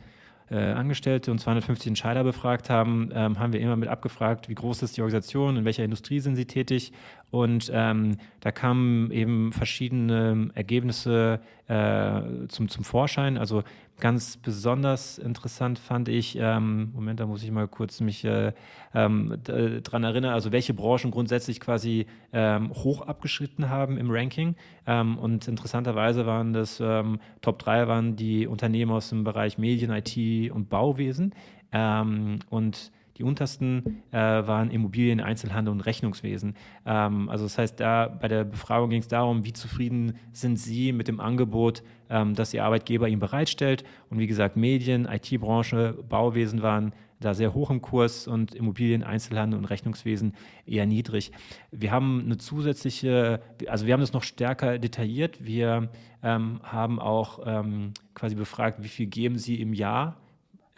äh, 0.51 0.55
Angestellte 0.55 1.31
und 1.31 1.39
250 1.39 1.87
Entscheider 1.87 2.23
befragt 2.23 2.69
haben, 2.69 3.09
ähm, 3.13 3.39
haben 3.39 3.53
wir 3.53 3.59
immer 3.59 3.75
mit 3.75 3.89
abgefragt, 3.89 4.49
wie 4.49 4.55
groß 4.55 4.81
ist 4.83 4.97
die 4.97 5.01
Organisation, 5.01 5.57
in 5.57 5.65
welcher 5.65 5.83
Industrie 5.83 6.19
sind 6.19 6.35
sie 6.35 6.45
tätig. 6.45 6.91
Und 7.31 7.69
ähm, 7.73 8.17
da 8.39 8.51
kamen 8.51 9.11
eben 9.11 9.51
verschiedene 9.51 10.49
Ergebnisse 10.55 11.39
äh, 11.67 12.47
zum, 12.47 12.69
zum 12.69 12.83
Vorschein. 12.83 13.37
Also 13.37 13.63
ganz 13.99 14.37
besonders 14.37 15.17
interessant 15.17 15.77
fand 15.77 16.09
ich, 16.09 16.37
ähm, 16.39 16.91
Moment, 16.93 17.19
da 17.19 17.27
muss 17.27 17.43
ich 17.43 17.51
mal 17.51 17.67
kurz 17.67 17.99
mich 18.01 18.23
äh, 18.25 18.53
ähm, 18.95 19.37
dran 19.43 20.03
erinnern, 20.03 20.33
also 20.33 20.51
welche 20.51 20.73
Branchen 20.73 21.11
grundsätzlich 21.11 21.59
quasi 21.59 22.07
ähm, 22.33 22.71
hoch 22.73 23.01
abgeschritten 23.01 23.69
haben 23.69 23.97
im 23.97 24.09
Ranking. 24.09 24.55
Ähm, 24.87 25.17
und 25.17 25.47
interessanterweise 25.47 26.25
waren 26.25 26.53
das 26.53 26.79
ähm, 26.79 27.19
Top 27.41 27.59
3 27.59 27.87
waren 27.87 28.15
die 28.15 28.47
Unternehmen 28.47 28.91
aus 28.91 29.09
dem 29.09 29.23
Bereich 29.23 29.57
Medien, 29.57 29.91
IT 29.91 30.51
und 30.51 30.69
Bauwesen. 30.69 31.33
Und 31.71 32.91
die 33.19 33.23
untersten 33.23 34.01
äh, 34.11 34.17
waren 34.17 34.71
Immobilien, 34.71 35.19
Einzelhandel 35.19 35.73
und 35.73 35.81
Rechnungswesen. 35.81 36.55
Ähm, 36.85 37.29
also 37.29 37.43
das 37.43 37.57
heißt, 37.57 37.79
da 37.79 38.07
bei 38.07 38.29
der 38.29 38.45
Befragung 38.45 38.89
ging 38.89 39.01
es 39.01 39.09
darum, 39.09 39.45
wie 39.45 39.53
zufrieden 39.53 40.13
sind 40.31 40.57
Sie 40.57 40.93
mit 40.93 41.09
dem 41.09 41.19
Angebot, 41.19 41.83
ähm, 42.09 42.33
das 42.33 42.53
Ihr 42.53 42.63
Arbeitgeber 42.63 43.09
Ihnen 43.09 43.19
bereitstellt. 43.19 43.83
Und 44.09 44.19
wie 44.19 44.27
gesagt, 44.27 44.55
Medien, 44.55 45.05
IT-Branche, 45.05 45.97
Bauwesen 46.07 46.61
waren 46.61 46.93
da 47.19 47.33
sehr 47.33 47.53
hoch 47.53 47.69
im 47.69 47.81
Kurs 47.81 48.27
und 48.27 48.55
Immobilien, 48.55 49.03
Einzelhandel 49.03 49.59
und 49.59 49.65
Rechnungswesen 49.65 50.33
eher 50.65 50.85
niedrig. 50.85 51.33
Wir 51.71 51.91
haben 51.91 52.21
eine 52.23 52.37
zusätzliche, 52.37 53.41
also 53.67 53.85
wir 53.85 53.93
haben 53.93 53.99
das 53.99 54.13
noch 54.13 54.23
stärker 54.23 54.79
detailliert. 54.79 55.45
Wir 55.45 55.89
ähm, 56.23 56.61
haben 56.63 56.99
auch 56.99 57.39
ähm, 57.45 57.93
quasi 58.13 58.35
befragt, 58.35 58.81
wie 58.81 58.87
viel 58.87 59.07
geben 59.07 59.37
Sie 59.37 59.59
im 59.59 59.73
Jahr 59.73 60.15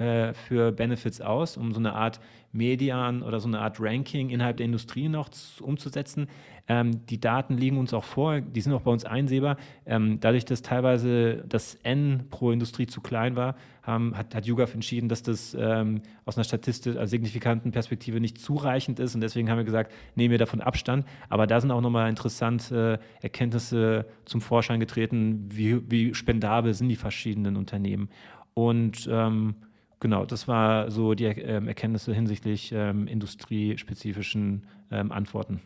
äh, 0.01 0.33
für 0.33 0.71
Benefits 0.71 1.21
aus, 1.21 1.57
um 1.57 1.73
so 1.73 1.79
eine 1.79 1.93
Art 1.93 2.19
Median 2.51 3.23
oder 3.23 3.39
so 3.39 3.47
eine 3.47 3.59
Art 3.59 3.77
Ranking 3.79 4.29
innerhalb 4.29 4.57
der 4.57 4.65
Industrie 4.65 5.09
noch 5.09 5.29
zu, 5.29 5.63
umzusetzen. 5.63 6.27
Ähm, 6.67 7.05
die 7.07 7.19
Daten 7.19 7.57
liegen 7.57 7.77
uns 7.77 7.93
auch 7.93 8.03
vor, 8.03 8.39
die 8.39 8.61
sind 8.61 8.73
auch 8.73 8.81
bei 8.81 8.91
uns 8.91 9.05
einsehbar. 9.05 9.57
Ähm, 9.85 10.19
dadurch, 10.19 10.45
dass 10.45 10.61
teilweise 10.61 11.43
das 11.47 11.75
N 11.83 12.25
pro 12.29 12.51
Industrie 12.51 12.87
zu 12.87 13.01
klein 13.01 13.35
war, 13.35 13.55
haben, 13.83 14.15
hat, 14.15 14.35
hat 14.35 14.45
YouGov 14.45 14.73
entschieden, 14.73 15.09
dass 15.09 15.23
das 15.23 15.55
ähm, 15.59 16.01
aus 16.25 16.37
einer 16.37 16.43
statistisch 16.43 16.97
also 16.97 17.09
signifikanten 17.09 17.71
Perspektive 17.71 18.19
nicht 18.19 18.37
zureichend 18.37 18.99
ist. 18.99 19.15
Und 19.15 19.21
deswegen 19.21 19.49
haben 19.49 19.57
wir 19.57 19.65
gesagt, 19.65 19.91
nehmen 20.15 20.31
wir 20.31 20.37
davon 20.37 20.61
Abstand. 20.61 21.05
Aber 21.29 21.47
da 21.47 21.59
sind 21.59 21.71
auch 21.71 21.81
nochmal 21.81 22.09
interessante 22.09 22.99
Erkenntnisse 23.21 24.05
zum 24.25 24.41
Vorschein 24.41 24.79
getreten, 24.79 25.49
wie, 25.51 25.89
wie 25.89 26.13
spendabel 26.13 26.73
sind 26.73 26.89
die 26.89 26.95
verschiedenen 26.95 27.57
Unternehmen. 27.57 28.09
Und 28.53 29.09
ähm, 29.11 29.55
Genau, 30.01 30.25
das 30.25 30.47
war 30.47 30.89
so 30.89 31.13
die 31.13 31.25
ähm, 31.25 31.67
Erkenntnisse 31.67 32.11
hinsichtlich 32.11 32.71
ähm, 32.71 33.05
industriespezifischen 33.05 34.65
ähm, 34.89 35.11
Antworten. 35.11 35.61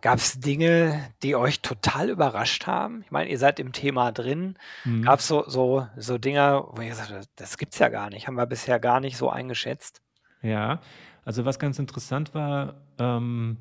Gab 0.00 0.18
es 0.18 0.40
Dinge, 0.40 1.08
die 1.22 1.36
euch 1.36 1.60
total 1.60 2.10
überrascht 2.10 2.66
haben? 2.66 3.02
Ich 3.04 3.12
meine, 3.12 3.30
ihr 3.30 3.38
seid 3.38 3.60
im 3.60 3.72
Thema 3.72 4.10
drin. 4.10 4.56
Mhm. 4.84 5.02
Gab 5.02 5.20
es 5.20 5.28
so, 5.28 5.44
so, 5.46 5.86
so 5.96 6.18
Dinge, 6.18 6.64
wo 6.72 6.82
ihr 6.82 6.88
gesagt 6.88 7.12
habt, 7.12 7.28
das 7.36 7.58
gibt 7.58 7.74
es 7.74 7.78
ja 7.78 7.88
gar 7.88 8.10
nicht, 8.10 8.26
haben 8.26 8.34
wir 8.34 8.46
bisher 8.46 8.80
gar 8.80 8.98
nicht 8.98 9.16
so 9.16 9.30
eingeschätzt? 9.30 10.02
Ja, 10.42 10.80
also 11.24 11.44
was 11.44 11.60
ganz 11.60 11.78
interessant 11.78 12.34
war, 12.34 12.74
ähm, 12.98 13.56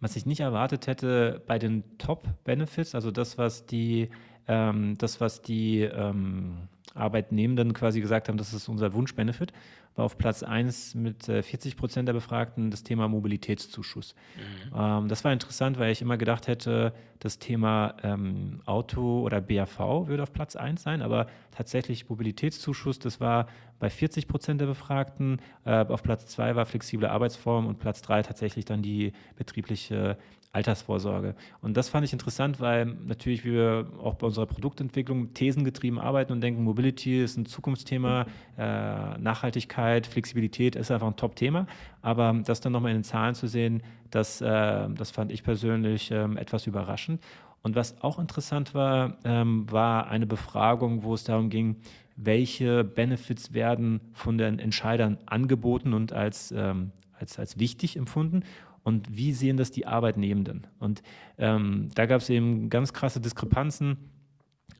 was 0.00 0.16
ich 0.16 0.26
nicht 0.26 0.40
erwartet 0.40 0.86
hätte 0.86 1.42
bei 1.46 1.58
den 1.58 1.96
Top-Benefits, 1.96 2.94
also 2.94 3.10
das, 3.10 3.38
was 3.38 3.64
die, 3.64 4.10
ähm, 4.48 4.98
das, 4.98 5.18
was 5.22 5.40
die 5.40 5.80
ähm, 5.80 6.68
Arbeitnehmenden 6.94 7.72
quasi 7.72 8.00
gesagt 8.00 8.28
haben, 8.28 8.38
das 8.38 8.52
ist 8.52 8.68
unser 8.68 8.92
Wunschbenefit, 8.92 9.52
war 9.96 10.04
auf 10.04 10.18
Platz 10.18 10.42
1 10.42 10.94
mit 10.94 11.24
40 11.24 11.72
äh, 11.72 11.76
Prozent 11.76 12.08
der 12.08 12.12
Befragten 12.12 12.70
das 12.70 12.82
Thema 12.82 13.08
Mobilitätszuschuss. 13.08 14.14
Mhm. 14.36 14.76
Ähm, 14.76 15.08
das 15.08 15.24
war 15.24 15.32
interessant, 15.32 15.78
weil 15.78 15.92
ich 15.92 16.02
immer 16.02 16.16
gedacht 16.16 16.46
hätte, 16.46 16.92
das 17.18 17.38
Thema 17.38 17.94
ähm, 18.02 18.60
Auto 18.64 19.20
oder 19.20 19.40
BAV 19.40 20.06
würde 20.06 20.22
auf 20.22 20.32
Platz 20.32 20.56
1 20.56 20.82
sein, 20.82 21.02
aber 21.02 21.26
tatsächlich 21.50 22.08
Mobilitätszuschuss, 22.08 22.98
das 22.98 23.20
war 23.20 23.46
bei 23.80 23.90
40 23.90 24.28
Prozent 24.28 24.60
der 24.60 24.66
Befragten. 24.66 25.40
Äh, 25.64 25.84
auf 25.86 26.04
Platz 26.04 26.26
2 26.26 26.54
war 26.54 26.66
flexible 26.66 27.08
Arbeitsform 27.08 27.66
und 27.66 27.80
Platz 27.80 28.02
3 28.02 28.22
tatsächlich 28.22 28.64
dann 28.64 28.82
die 28.82 29.12
betriebliche 29.36 30.16
Altersvorsorge. 30.52 31.36
Und 31.62 31.76
das 31.76 31.88
fand 31.88 32.04
ich 32.04 32.12
interessant, 32.12 32.58
weil 32.58 32.84
natürlich 32.84 33.44
wir 33.44 33.86
auch 34.02 34.14
bei 34.14 34.26
unserer 34.26 34.46
Produktentwicklung 34.46 35.32
thesengetrieben 35.32 35.98
arbeiten 35.98 36.32
und 36.32 36.40
denken, 36.40 36.64
Mobility 36.64 37.22
ist 37.22 37.36
ein 37.36 37.46
Zukunftsthema, 37.46 38.26
äh, 38.58 39.18
Nachhaltigkeit, 39.18 40.06
Flexibilität 40.06 40.74
ist 40.74 40.90
einfach 40.90 41.06
ein 41.06 41.16
Top-Thema. 41.16 41.66
Aber 42.02 42.40
das 42.44 42.60
dann 42.60 42.72
nochmal 42.72 42.90
in 42.90 42.98
den 42.98 43.04
Zahlen 43.04 43.36
zu 43.36 43.46
sehen, 43.46 43.82
das, 44.10 44.40
äh, 44.40 44.88
das 44.90 45.12
fand 45.12 45.30
ich 45.30 45.44
persönlich 45.44 46.10
äh, 46.10 46.24
etwas 46.34 46.66
überraschend. 46.66 47.22
Und 47.62 47.76
was 47.76 48.02
auch 48.02 48.18
interessant 48.18 48.74
war, 48.74 49.18
ähm, 49.24 49.70
war 49.70 50.08
eine 50.08 50.26
Befragung, 50.26 51.04
wo 51.04 51.14
es 51.14 51.24
darum 51.24 51.50
ging, 51.50 51.76
welche 52.24 52.84
Benefits 52.84 53.52
werden 53.52 54.00
von 54.12 54.38
den 54.38 54.58
Entscheidern 54.58 55.18
angeboten 55.26 55.92
und 55.94 56.12
als, 56.12 56.52
ähm, 56.56 56.92
als, 57.18 57.38
als 57.38 57.58
wichtig 57.58 57.96
empfunden 57.96 58.44
und 58.82 59.16
wie 59.16 59.32
sehen 59.32 59.56
das 59.56 59.70
die 59.70 59.86
Arbeitnehmenden. 59.86 60.66
Und 60.78 61.02
ähm, 61.38 61.88
da 61.94 62.06
gab 62.06 62.20
es 62.20 62.30
eben 62.30 62.70
ganz 62.70 62.92
krasse 62.92 63.20
Diskrepanzen. 63.20 63.96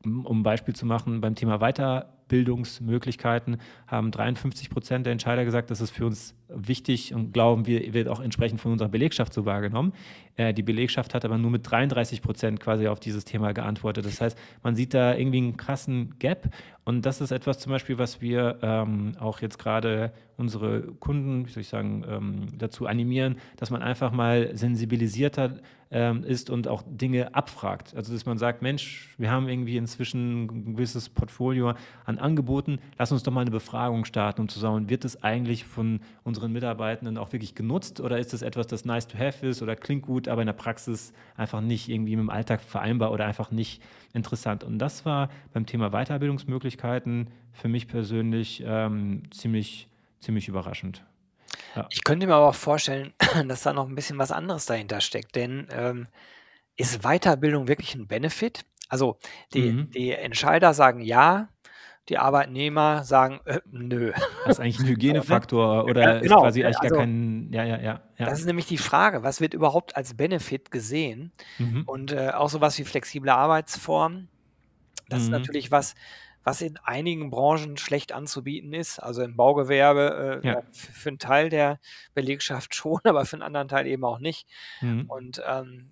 Um 0.05 0.41
ein 0.41 0.43
Beispiel 0.43 0.75
zu 0.75 0.87
machen, 0.87 1.21
beim 1.21 1.35
Thema 1.35 1.61
Weiter, 1.61 2.21
Weiterbildungsmöglichkeiten 2.31 3.59
haben 3.87 4.11
53 4.11 4.71
Prozent 4.71 5.07
der 5.07 5.13
Entscheider 5.13 5.45
gesagt, 5.45 5.71
das 5.71 5.81
ist 5.81 5.91
für 5.91 6.07
uns 6.07 6.35
wichtig 6.55 7.15
und 7.15 7.33
glauben 7.33 7.67
wir, 7.67 7.93
wird 7.93 8.09
auch 8.09 8.21
entsprechend 8.21 8.61
von 8.61 8.73
unserer 8.73 8.89
Belegschaft 8.89 9.33
so 9.33 9.45
wahrgenommen. 9.45 9.93
Äh, 10.37 10.55
die 10.55 10.63
Belegschaft 10.63 11.15
hat 11.15 11.25
aber 11.25 11.39
nur 11.39 11.51
mit 11.51 11.71
33 11.71 12.23
Prozent 12.23 12.61
quasi 12.61 12.89
auf 12.89 13.01
dieses 13.01 13.25
Thema 13.25 13.53
geantwortet. 13.53 14.05
Das 14.07 14.21
heißt, 14.21 14.39
man 14.63 14.75
sieht 14.77 14.95
da 14.95 15.15
irgendwie 15.15 15.39
einen 15.39 15.57
krassen 15.57 16.19
Gap 16.19 16.51
und 16.85 17.07
das 17.07 17.21
ist 17.21 17.31
etwas 17.31 17.59
zum 17.59 17.71
Beispiel, 17.71 17.99
was 17.99 18.21
wir 18.21 18.59
ähm, 18.63 19.13
auch 19.21 19.41
jetzt 19.41 19.59
gerade 19.59 20.13
unsere 20.37 20.83
Kunden, 20.99 21.47
wie 21.47 21.51
soll 21.51 21.61
ich 21.61 21.69
sagen, 21.69 22.05
ähm, 22.09 22.47
dazu 22.57 22.87
animieren, 22.87 23.37
dass 23.59 23.71
man 23.71 23.83
einfach 23.83 24.11
mal 24.13 24.57
sensibilisierter 24.57 25.59
ähm, 25.91 26.25
ist 26.25 26.51
und 26.51 26.69
auch 26.69 26.83
Dinge 26.87 27.35
abfragt. 27.35 27.95
Also 27.95 28.13
dass 28.13 28.25
man 28.25 28.39
sagt, 28.39 28.63
Mensch, 28.63 29.15
wir 29.19 29.31
haben 29.31 29.49
irgendwie 29.49 29.77
inzwischen 29.77 30.45
ein 30.45 30.75
gewisses 30.77 31.09
Portfolio 31.09 31.75
an 32.05 32.19
Angeboten, 32.19 32.79
lass 32.99 33.13
uns 33.13 33.23
doch 33.23 33.33
mal 33.33 33.43
eine 33.43 33.51
Befragung 33.51 34.05
starten, 34.05 34.41
um 34.41 34.49
zu 34.49 34.59
sagen, 34.59 34.89
wird 34.89 35.05
es 35.05 35.23
eigentlich 35.23 35.65
von 35.65 36.01
unseren 36.41 36.53
Mitarbeitenden 36.53 37.19
auch 37.19 37.33
wirklich 37.33 37.55
genutzt 37.55 38.01
oder 38.01 38.19
ist 38.19 38.33
es 38.33 38.41
etwas, 38.41 38.67
das 38.67 38.87
nice 38.87 39.07
to 39.07 39.19
have 39.19 39.47
ist 39.47 39.61
oder 39.61 39.77
klingt 39.77 40.03
gut, 40.03 40.27
aber 40.27 40.41
in 40.41 40.47
der 40.47 40.55
Praxis 40.55 41.13
einfach 41.37 41.61
nicht 41.61 41.89
irgendwie 41.89 42.17
mit 42.17 42.23
dem 42.23 42.31
Alltag 42.31 42.63
vereinbar 42.63 43.13
oder 43.13 43.27
einfach 43.27 43.51
nicht 43.51 43.83
interessant. 44.15 44.65
Und 44.65 44.79
das 44.79 45.05
war 45.05 45.29
beim 45.53 45.67
Thema 45.67 45.91
Weiterbildungsmöglichkeiten 45.91 47.29
für 47.53 47.69
mich 47.69 47.89
persönlich 47.89 48.63
ähm, 48.67 49.25
ziemlich, 49.31 49.89
ziemlich 50.21 50.49
überraschend. 50.49 51.05
Ja. 51.77 51.87
Ich 51.91 52.05
könnte 52.05 52.27
mir 52.27 52.35
aber 52.35 52.49
auch 52.49 52.55
vorstellen, 52.55 53.13
dass 53.47 53.63
da 53.63 53.75
noch 53.75 53.87
ein 53.87 53.95
bisschen 53.95 54.19
was 54.19 54.33
anderes 54.33 54.65
dahinter 54.65 55.03
steckt, 55.03 55.37
denn 55.37 55.67
ähm, 55.73 56.07
ist 56.77 57.03
Weiterbildung 57.03 57.69
wirklich 57.69 57.95
ein 57.95 58.07
Benefit? 58.07 58.65
Also 58.89 59.19
die, 59.53 59.73
mhm. 59.73 59.91
die 59.91 60.13
Entscheider 60.13 60.73
sagen 60.73 61.03
ja, 61.03 61.49
die 62.11 62.19
Arbeitnehmer 62.19 63.05
sagen 63.05 63.41
äh, 63.45 63.61
nö. 63.71 64.13
Das 64.45 64.59
ist 64.59 64.61
eigentlich 64.61 64.81
ein 64.81 64.87
Hygienefaktor 64.89 65.85
oder 65.85 66.01
ja, 66.01 66.21
genau. 66.21 66.37
ist 66.37 66.43
quasi 66.43 66.65
eigentlich 66.65 66.81
also, 66.81 66.95
gar 66.97 67.05
kein, 67.05 67.53
ja, 67.53 67.65
ja, 67.65 67.81
ja, 67.81 68.03
ja, 68.19 68.27
Das 68.27 68.41
ist 68.41 68.47
nämlich 68.47 68.67
die 68.67 68.79
Frage, 68.79 69.23
was 69.23 69.41
wird 69.41 69.55
überhaupt 69.55 69.97
als 69.97 70.15
Benefit 70.15 70.71
gesehen? 70.71 71.33
Mhm. 71.59 71.85
Und 71.87 72.13
äh, 72.13 72.31
auch 72.31 72.51
sowas 72.51 72.77
wie 72.79 72.85
flexible 72.85 73.31
Arbeitsformen, 73.31 74.29
das 75.09 75.21
mhm. 75.21 75.25
ist 75.25 75.31
natürlich 75.31 75.71
was, 75.71 75.95
was 76.43 76.63
in 76.63 76.79
einigen 76.83 77.31
Branchen 77.31 77.77
schlecht 77.77 78.13
anzubieten 78.13 78.73
ist. 78.73 78.99
Also 78.99 79.23
im 79.23 79.37
Baugewerbe 79.37 80.41
äh, 80.43 80.47
ja. 80.47 80.63
für, 80.73 81.11
einen 81.11 81.19
Teil 81.19 81.49
der 81.49 81.79
Belegschaft 82.15 82.75
schon, 82.75 83.01
aber 83.05 83.25
für 83.25 83.37
einen 83.37 83.43
anderen 83.43 83.69
Teil 83.69 83.87
eben 83.87 84.05
auch 84.05 84.19
nicht. 84.19 84.49
Mhm. 84.81 85.05
Und 85.09 85.43
ähm, 85.47 85.91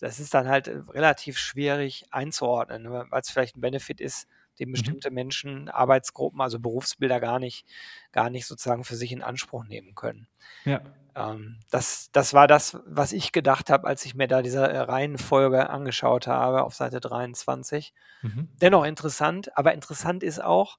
das 0.00 0.20
ist 0.20 0.34
dann 0.34 0.48
halt 0.48 0.68
relativ 0.68 1.38
schwierig 1.38 2.06
einzuordnen, 2.10 2.82
ne, 2.82 3.06
weil 3.08 3.20
es 3.20 3.30
vielleicht 3.30 3.56
ein 3.56 3.60
Benefit 3.60 4.00
ist, 4.00 4.28
den 4.58 4.68
mhm. 4.68 4.72
bestimmte 4.72 5.10
mhm. 5.10 5.14
Menschen, 5.14 5.68
Arbeitsgruppen, 5.68 6.40
also 6.40 6.58
Berufsbilder 6.58 7.20
gar 7.20 7.38
nicht, 7.38 7.66
gar 8.12 8.30
nicht 8.30 8.46
sozusagen 8.46 8.84
für 8.84 8.96
sich 8.96 9.12
in 9.12 9.22
Anspruch 9.22 9.64
nehmen 9.64 9.94
können. 9.94 10.28
Ja. 10.64 10.80
Ähm, 11.14 11.60
das, 11.70 12.10
das 12.12 12.34
war 12.34 12.46
das, 12.46 12.78
was 12.86 13.12
ich 13.12 13.32
gedacht 13.32 13.70
habe, 13.70 13.86
als 13.86 14.04
ich 14.04 14.14
mir 14.14 14.26
da 14.26 14.42
diese 14.42 14.68
äh, 14.68 14.78
Reihenfolge 14.78 15.70
angeschaut 15.70 16.26
habe 16.26 16.64
auf 16.64 16.74
Seite 16.74 17.00
23. 17.00 17.92
Mhm. 18.22 18.48
Dennoch 18.60 18.84
interessant, 18.84 19.56
aber 19.56 19.74
interessant 19.74 20.22
ist 20.22 20.42
auch, 20.42 20.78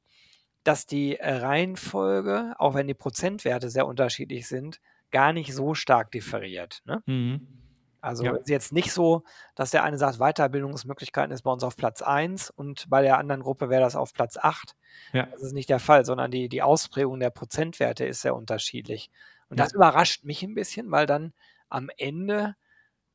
dass 0.64 0.86
die 0.86 1.18
äh, 1.18 1.36
Reihenfolge, 1.36 2.56
auch 2.58 2.74
wenn 2.74 2.88
die 2.88 2.94
Prozentwerte 2.94 3.70
sehr 3.70 3.88
unterschiedlich 3.88 4.48
sind, 4.48 4.82
gar 5.12 5.32
nicht 5.32 5.54
so 5.54 5.76
stark 5.76 6.12
differiert. 6.12 6.82
Ne? 6.86 7.02
Mhm. 7.06 7.65
Also 8.06 8.24
ja. 8.24 8.36
ist 8.36 8.50
jetzt 8.50 8.72
nicht 8.72 8.92
so, 8.92 9.24
dass 9.56 9.72
der 9.72 9.84
eine 9.84 9.98
sagt, 9.98 10.20
Weiterbildungsmöglichkeiten 10.20 11.32
ist 11.32 11.42
bei 11.42 11.52
uns 11.52 11.64
auf 11.64 11.76
Platz 11.76 12.02
1 12.02 12.52
und 12.52 12.90
bei 12.90 13.02
der 13.02 13.18
anderen 13.18 13.42
Gruppe 13.42 13.70
wäre 13.70 13.82
das 13.82 13.96
auf 13.96 14.14
Platz 14.14 14.38
8. 14.38 14.76
Ja. 15.12 15.26
Das 15.26 15.42
ist 15.42 15.54
nicht 15.54 15.70
der 15.70 15.80
Fall, 15.80 16.06
sondern 16.06 16.30
die, 16.30 16.48
die 16.48 16.62
Ausprägung 16.62 17.20
der 17.20 17.32
Prozentwerte 17.32 18.06
ist 18.06 18.22
sehr 18.22 18.36
unterschiedlich. 18.36 19.10
Und 19.50 19.60
das 19.60 19.74
überrascht 19.74 20.24
mich 20.24 20.44
ein 20.44 20.54
bisschen, 20.54 20.92
weil 20.92 21.08
dann 21.08 21.34
am 21.70 21.90
Ende 21.98 22.56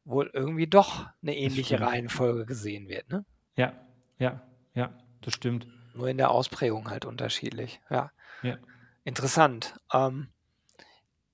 wohl 0.05 0.31
irgendwie 0.33 0.67
doch 0.67 1.07
eine 1.23 1.37
ähnliche 1.37 1.81
Reihenfolge 1.81 2.45
gesehen 2.45 2.89
wird. 2.89 3.09
Ne? 3.11 3.25
Ja, 3.57 3.73
ja, 4.19 4.43
ja, 4.75 4.93
das 5.21 5.35
stimmt. 5.35 5.69
Nur 5.95 6.09
in 6.09 6.19
der 6.19 6.31
Ausprägung 6.31 6.91
halt 6.91 7.05
unterschiedlich. 7.05 7.81
Ja. 7.91 8.11
ja. 8.43 8.57
Interessant. 9.05 9.75
Ähm, 9.93 10.29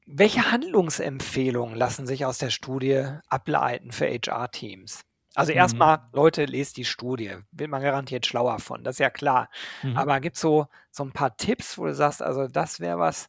welche 0.06 0.50
Handlungsempfehlungen 0.52 1.76
lassen 1.76 2.06
sich 2.06 2.24
aus 2.24 2.38
der 2.38 2.50
Studie 2.50 3.04
ableiten 3.28 3.90
für 3.90 4.06
HR-Teams? 4.06 5.04
Also 5.34 5.52
mhm. 5.52 5.58
erstmal, 5.58 5.98
Leute, 6.12 6.46
lest 6.46 6.76
die 6.78 6.84
Studie. 6.84 7.36
Wird 7.52 7.70
man 7.70 7.82
garantiert 7.82 8.24
schlauer 8.24 8.58
von, 8.58 8.84
das 8.84 8.94
ist 8.96 9.00
ja 9.00 9.10
klar. 9.10 9.50
Mhm. 9.82 9.96
Aber 9.96 10.18
gibt 10.20 10.36
es 10.36 10.42
so, 10.42 10.66
so 10.90 11.04
ein 11.04 11.12
paar 11.12 11.36
Tipps, 11.36 11.76
wo 11.76 11.84
du 11.84 11.94
sagst, 11.94 12.22
also 12.22 12.48
das 12.48 12.80
wäre 12.80 12.98
was, 12.98 13.28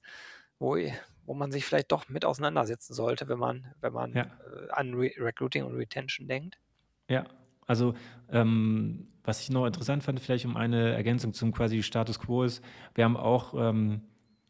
wo, 0.60 0.78
wo 1.26 1.34
man 1.34 1.52
sich 1.52 1.66
vielleicht 1.66 1.92
doch 1.92 2.08
mit 2.08 2.24
auseinandersetzen 2.24 2.94
sollte, 2.94 3.28
wenn 3.28 3.40
man, 3.40 3.74
wenn 3.82 3.92
man 3.92 4.14
ja. 4.14 4.24
äh, 4.24 4.72
an 4.72 4.94
Re 4.94 5.12
Recruiting 5.18 5.66
und 5.66 5.76
Retention 5.76 6.28
denkt? 6.28 6.58
Ja, 7.10 7.26
also 7.66 7.96
ähm, 8.30 9.10
was 9.24 9.42
ich 9.42 9.50
noch 9.50 9.66
interessant 9.66 10.04
fand, 10.04 10.20
vielleicht 10.22 10.46
um 10.46 10.56
eine 10.56 10.94
Ergänzung 10.94 11.34
zum 11.34 11.52
quasi 11.52 11.84
Status 11.84 12.20
Quo 12.20 12.44
ist, 12.44 12.64
wir 12.96 13.04
haben 13.04 13.18
auch 13.18 13.54
ähm, 13.54 14.02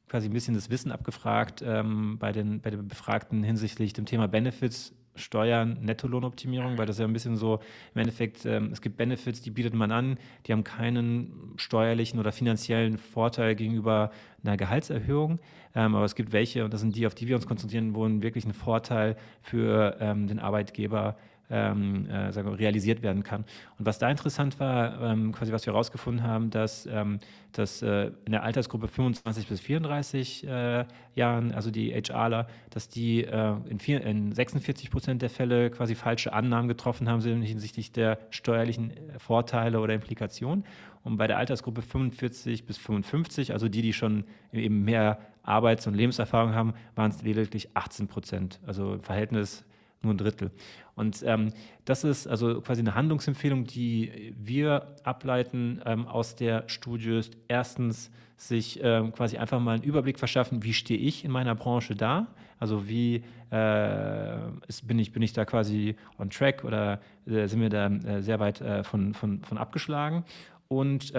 quasi 0.07 0.27
ein 0.27 0.33
bisschen 0.33 0.53
das 0.53 0.69
Wissen 0.69 0.91
abgefragt 0.91 1.63
ähm, 1.65 2.17
bei, 2.17 2.31
den, 2.31 2.61
bei 2.61 2.69
den 2.69 2.87
Befragten 2.87 3.43
hinsichtlich 3.43 3.93
dem 3.93 4.05
Thema 4.05 4.27
Benefits 4.27 4.93
Steuern, 5.17 5.79
Nettolohnoptimierung, 5.81 6.77
weil 6.77 6.85
das 6.85 6.99
ja 6.99 7.05
ein 7.05 7.13
bisschen 7.13 7.35
so 7.35 7.59
im 7.93 8.01
Endeffekt, 8.01 8.45
ähm, 8.45 8.69
es 8.71 8.81
gibt 8.81 8.97
Benefits, 8.97 9.41
die 9.41 9.51
bietet 9.51 9.73
man 9.73 9.91
an, 9.91 10.17
die 10.45 10.53
haben 10.53 10.63
keinen 10.63 11.53
steuerlichen 11.57 12.19
oder 12.19 12.31
finanziellen 12.31 12.97
Vorteil 12.97 13.55
gegenüber 13.55 14.11
einer 14.43 14.57
Gehaltserhöhung. 14.57 15.39
Ähm, 15.75 15.95
aber 15.95 16.05
es 16.05 16.15
gibt 16.15 16.31
welche, 16.31 16.65
und 16.65 16.73
das 16.73 16.81
sind 16.81 16.95
die, 16.95 17.07
auf 17.07 17.15
die 17.15 17.27
wir 17.27 17.35
uns 17.35 17.47
konzentrieren, 17.47 17.95
wo 17.95 18.07
wirklich 18.21 18.45
ein 18.45 18.53
Vorteil 18.53 19.17
für 19.41 19.97
ähm, 19.99 20.27
den 20.27 20.39
Arbeitgeber 20.39 21.17
ähm, 21.49 22.09
äh, 22.09 22.31
sagen 22.31 22.49
wir, 22.49 22.59
realisiert 22.59 23.01
werden 23.01 23.23
kann. 23.23 23.45
Und 23.79 23.85
was 23.85 23.99
da 23.99 24.09
interessant 24.09 24.59
war, 24.59 25.01
ähm, 25.01 25.31
quasi 25.31 25.51
was 25.51 25.65
wir 25.65 25.73
herausgefunden 25.73 26.23
haben, 26.23 26.49
dass, 26.49 26.85
ähm, 26.85 27.19
dass 27.53 27.81
äh, 27.81 28.11
in 28.25 28.31
der 28.31 28.43
Altersgruppe 28.43 28.87
25 28.87 29.47
bis 29.47 29.61
34 29.61 30.47
äh, 30.47 30.85
Jahren, 31.15 31.51
also 31.53 31.71
die 31.71 31.91
HRler, 31.91 32.47
dass 32.69 32.89
die 32.89 33.23
äh, 33.23 33.53
in, 33.69 33.79
vier, 33.79 34.01
in 34.01 34.31
46 34.33 34.91
Prozent 34.91 35.21
der 35.21 35.29
Fälle 35.29 35.69
quasi 35.69 35.95
falsche 35.95 36.33
Annahmen 36.33 36.67
getroffen 36.67 37.09
haben 37.09 37.21
hinsichtlich 37.21 37.91
der 37.91 38.19
steuerlichen 38.29 38.91
äh, 38.91 39.19
Vorteile 39.19 39.79
oder 39.79 39.93
Implikationen. 39.93 40.65
Und 41.03 41.17
bei 41.17 41.27
der 41.27 41.37
Altersgruppe 41.37 41.81
45 41.81 42.65
bis 42.65 42.77
55, 42.77 43.53
also 43.53 43.69
die, 43.69 43.81
die 43.81 43.93
schon 43.93 44.25
eben 44.51 44.83
mehr 44.83 45.19
Arbeits- 45.43 45.87
und 45.87 45.93
Lebenserfahrung 45.93 46.53
haben, 46.53 46.73
waren 46.95 47.11
es 47.11 47.21
lediglich 47.21 47.69
18 47.75 48.09
Prozent. 48.09 48.59
Also 48.67 48.95
im 48.95 49.01
Verhältnis 49.01 49.63
nur 50.01 50.13
ein 50.13 50.17
Drittel. 50.17 50.51
Und 50.95 51.23
ähm, 51.25 51.53
das 51.85 52.03
ist 52.03 52.27
also 52.27 52.61
quasi 52.61 52.81
eine 52.81 52.95
Handlungsempfehlung, 52.95 53.65
die 53.65 54.33
wir 54.37 54.95
ableiten 55.03 55.81
ähm, 55.85 56.07
aus 56.07 56.35
der 56.35 56.67
Studie. 56.67 57.21
Erstens 57.47 58.11
sich 58.35 58.79
ähm, 58.83 59.11
quasi 59.13 59.37
einfach 59.37 59.59
mal 59.59 59.75
einen 59.75 59.83
Überblick 59.83 60.19
verschaffen, 60.19 60.63
wie 60.63 60.73
stehe 60.73 60.99
ich 60.99 61.25
in 61.25 61.31
meiner 61.31 61.55
Branche 61.55 61.95
da? 61.95 62.27
Also 62.59 62.87
wie 62.87 63.23
äh, 63.51 64.37
ist, 64.67 64.87
bin, 64.87 64.99
ich, 64.99 65.11
bin 65.11 65.21
ich 65.21 65.33
da 65.33 65.45
quasi 65.45 65.95
on 66.17 66.29
track 66.29 66.63
oder 66.63 66.99
äh, 67.25 67.47
sind 67.47 67.61
wir 67.61 67.69
da 67.69 67.87
äh, 67.87 68.21
sehr 68.21 68.39
weit 68.39 68.61
äh, 68.61 68.83
von, 68.83 69.13
von, 69.13 69.43
von 69.43 69.57
abgeschlagen? 69.57 70.23
Und 70.67 71.13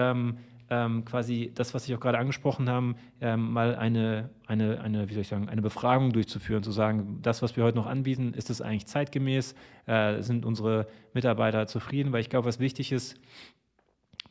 ähm, 0.69 1.05
quasi 1.05 1.51
das, 1.55 1.73
was 1.73 1.85
Sie 1.85 1.95
auch 1.95 1.99
gerade 1.99 2.17
angesprochen 2.17 2.69
haben, 2.69 2.95
ähm, 3.21 3.51
mal 3.51 3.75
eine, 3.75 4.29
eine, 4.47 4.81
eine, 4.81 5.09
wie 5.09 5.13
soll 5.13 5.21
ich 5.21 5.27
sagen, 5.27 5.49
eine 5.49 5.61
Befragung 5.61 6.11
durchzuführen, 6.13 6.63
zu 6.63 6.71
sagen, 6.71 7.19
das, 7.21 7.41
was 7.41 7.57
wir 7.57 7.63
heute 7.63 7.77
noch 7.77 7.87
anbieten, 7.87 8.33
ist 8.33 8.49
es 8.49 8.61
eigentlich 8.61 8.85
zeitgemäß? 8.85 9.55
Äh, 9.85 10.21
sind 10.21 10.45
unsere 10.45 10.87
Mitarbeiter 11.13 11.67
zufrieden? 11.67 12.11
Weil 12.11 12.21
ich 12.21 12.29
glaube, 12.29 12.47
was 12.47 12.59
wichtig 12.59 12.91
ist 12.91 13.19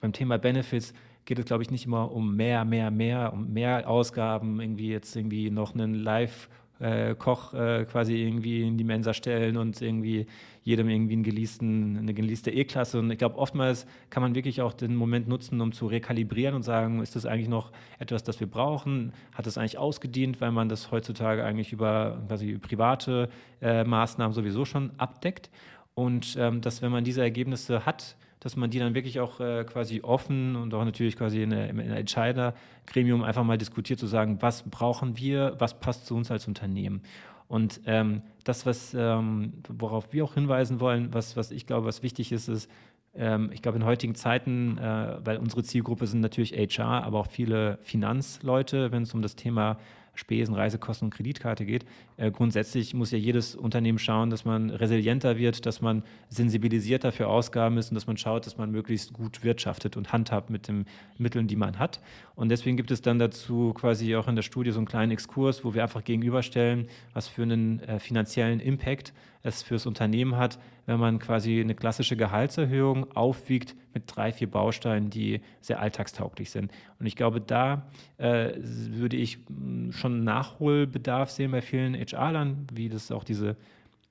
beim 0.00 0.12
Thema 0.12 0.38
Benefits, 0.38 0.94
geht 1.24 1.38
es, 1.38 1.44
glaube 1.44 1.62
ich, 1.62 1.70
nicht 1.70 1.86
immer 1.86 2.10
um 2.12 2.36
mehr, 2.36 2.64
mehr, 2.64 2.90
mehr, 2.90 3.32
um 3.32 3.52
mehr 3.52 3.88
Ausgaben, 3.88 4.60
irgendwie 4.60 4.88
jetzt 4.88 5.14
irgendwie 5.16 5.50
noch 5.50 5.74
einen 5.74 5.94
Live- 5.94 6.48
äh, 6.80 7.14
Koch 7.14 7.54
äh, 7.54 7.84
quasi 7.84 8.16
irgendwie 8.16 8.62
in 8.62 8.78
die 8.78 8.84
Mensa 8.84 9.14
stellen 9.14 9.56
und 9.56 9.80
irgendwie 9.80 10.26
jedem 10.62 10.88
irgendwie 10.88 11.14
einen 11.14 11.22
geleasten, 11.22 11.96
eine 11.96 12.14
geleaste 12.14 12.50
E-Klasse. 12.50 12.98
Und 12.98 13.10
ich 13.10 13.18
glaube, 13.18 13.38
oftmals 13.38 13.86
kann 14.10 14.22
man 14.22 14.34
wirklich 14.34 14.60
auch 14.60 14.72
den 14.72 14.94
Moment 14.94 15.26
nutzen, 15.26 15.60
um 15.60 15.72
zu 15.72 15.86
rekalibrieren 15.86 16.54
und 16.54 16.62
sagen, 16.62 17.00
ist 17.00 17.16
das 17.16 17.26
eigentlich 17.26 17.48
noch 17.48 17.72
etwas, 17.98 18.22
das 18.22 18.38
wir 18.38 18.46
brauchen? 18.46 19.12
Hat 19.32 19.46
das 19.46 19.56
eigentlich 19.56 19.78
ausgedient, 19.78 20.40
weil 20.40 20.52
man 20.52 20.68
das 20.68 20.90
heutzutage 20.90 21.44
eigentlich 21.44 21.72
über 21.72 22.22
quasi 22.28 22.58
private 22.58 23.28
äh, 23.62 23.84
Maßnahmen 23.84 24.34
sowieso 24.34 24.64
schon 24.64 24.90
abdeckt? 24.98 25.50
Und 25.94 26.36
ähm, 26.38 26.60
dass, 26.60 26.82
wenn 26.82 26.92
man 26.92 27.02
diese 27.02 27.22
Ergebnisse 27.22 27.84
hat, 27.86 28.16
dass 28.40 28.56
man 28.56 28.70
die 28.70 28.78
dann 28.78 28.94
wirklich 28.94 29.20
auch 29.20 29.40
äh, 29.40 29.64
quasi 29.64 30.00
offen 30.02 30.56
und 30.56 30.72
auch 30.74 30.84
natürlich 30.84 31.16
quasi 31.16 31.42
in 31.42 31.52
einem 31.52 31.80
Entscheidergremium 31.80 33.22
einfach 33.22 33.44
mal 33.44 33.58
diskutiert, 33.58 33.98
zu 33.98 34.06
sagen, 34.06 34.38
was 34.40 34.62
brauchen 34.62 35.18
wir, 35.18 35.56
was 35.58 35.80
passt 35.80 36.06
zu 36.06 36.14
uns 36.14 36.30
als 36.30 36.46
Unternehmen. 36.46 37.02
Und 37.48 37.80
ähm, 37.86 38.22
das, 38.44 38.66
was, 38.66 38.94
ähm, 38.94 39.54
worauf 39.68 40.12
wir 40.12 40.24
auch 40.24 40.34
hinweisen 40.34 40.80
wollen, 40.80 41.14
was, 41.14 41.36
was 41.36 41.50
ich 41.50 41.66
glaube, 41.66 41.86
was 41.86 42.02
wichtig 42.02 42.30
ist, 42.30 42.48
ist, 42.48 42.70
ähm, 43.14 43.50
ich 43.52 43.62
glaube, 43.62 43.78
in 43.78 43.84
heutigen 43.84 44.14
Zeiten, 44.14 44.76
äh, 44.78 45.16
weil 45.24 45.38
unsere 45.38 45.62
Zielgruppe 45.62 46.06
sind 46.06 46.20
natürlich 46.20 46.52
HR, 46.52 47.04
aber 47.04 47.20
auch 47.20 47.26
viele 47.26 47.78
Finanzleute, 47.82 48.92
wenn 48.92 49.02
es 49.02 49.14
um 49.14 49.22
das 49.22 49.34
Thema 49.34 49.78
Spesen, 50.18 50.54
Reisekosten 50.54 51.06
und 51.06 51.14
Kreditkarte 51.14 51.64
geht. 51.64 51.86
Äh, 52.16 52.32
grundsätzlich 52.32 52.92
muss 52.92 53.12
ja 53.12 53.18
jedes 53.18 53.54
Unternehmen 53.54 53.98
schauen, 53.98 54.30
dass 54.30 54.44
man 54.44 54.70
resilienter 54.70 55.38
wird, 55.38 55.64
dass 55.64 55.80
man 55.80 56.02
sensibilisierter 56.28 57.12
für 57.12 57.28
Ausgaben 57.28 57.78
ist 57.78 57.90
und 57.90 57.94
dass 57.94 58.08
man 58.08 58.16
schaut, 58.16 58.44
dass 58.44 58.58
man 58.58 58.72
möglichst 58.72 59.12
gut 59.12 59.44
wirtschaftet 59.44 59.96
und 59.96 60.12
handhabt 60.12 60.50
mit 60.50 60.66
den 60.66 60.86
Mitteln, 61.18 61.46
die 61.46 61.54
man 61.54 61.78
hat. 61.78 62.00
Und 62.34 62.48
deswegen 62.48 62.76
gibt 62.76 62.90
es 62.90 63.00
dann 63.00 63.20
dazu 63.20 63.72
quasi 63.74 64.16
auch 64.16 64.26
in 64.26 64.34
der 64.34 64.42
Studie 64.42 64.72
so 64.72 64.78
einen 64.78 64.88
kleinen 64.88 65.12
Exkurs, 65.12 65.64
wo 65.64 65.72
wir 65.72 65.84
einfach 65.84 66.02
gegenüberstellen, 66.02 66.88
was 67.14 67.28
für 67.28 67.42
einen 67.42 67.80
äh, 67.80 68.00
finanziellen 68.00 68.58
Impact 68.58 69.12
es 69.42 69.62
fürs 69.62 69.86
Unternehmen 69.86 70.36
hat, 70.36 70.58
wenn 70.86 70.98
man 70.98 71.18
quasi 71.18 71.60
eine 71.60 71.74
klassische 71.74 72.16
Gehaltserhöhung 72.16 73.12
aufwiegt 73.14 73.76
mit 73.94 74.04
drei, 74.06 74.32
vier 74.32 74.50
Bausteinen, 74.50 75.10
die 75.10 75.40
sehr 75.60 75.80
alltagstauglich 75.80 76.50
sind. 76.50 76.72
Und 76.98 77.06
ich 77.06 77.16
glaube, 77.16 77.40
da 77.40 77.86
äh, 78.16 78.52
würde 78.56 79.16
ich 79.16 79.38
mm, 79.48 79.92
schon 79.92 80.24
Nachholbedarf 80.24 81.30
sehen 81.30 81.50
bei 81.50 81.60
vielen 81.60 81.94
HR-Lern, 81.94 82.66
wie 82.72 82.88
das 82.88 83.12
auch 83.12 83.24
diese 83.24 83.56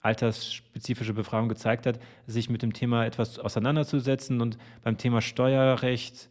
altersspezifische 0.02 1.14
Befragung 1.14 1.50
gezeigt 1.50 1.86
hat, 1.86 2.00
sich 2.28 2.50
mit 2.50 2.62
dem 2.62 2.74
Thema 2.74 3.06
etwas 3.06 3.40
auseinanderzusetzen 3.40 4.42
und 4.42 4.58
beim 4.84 4.98
Thema 4.98 5.22
Steuerrecht, 5.22 6.30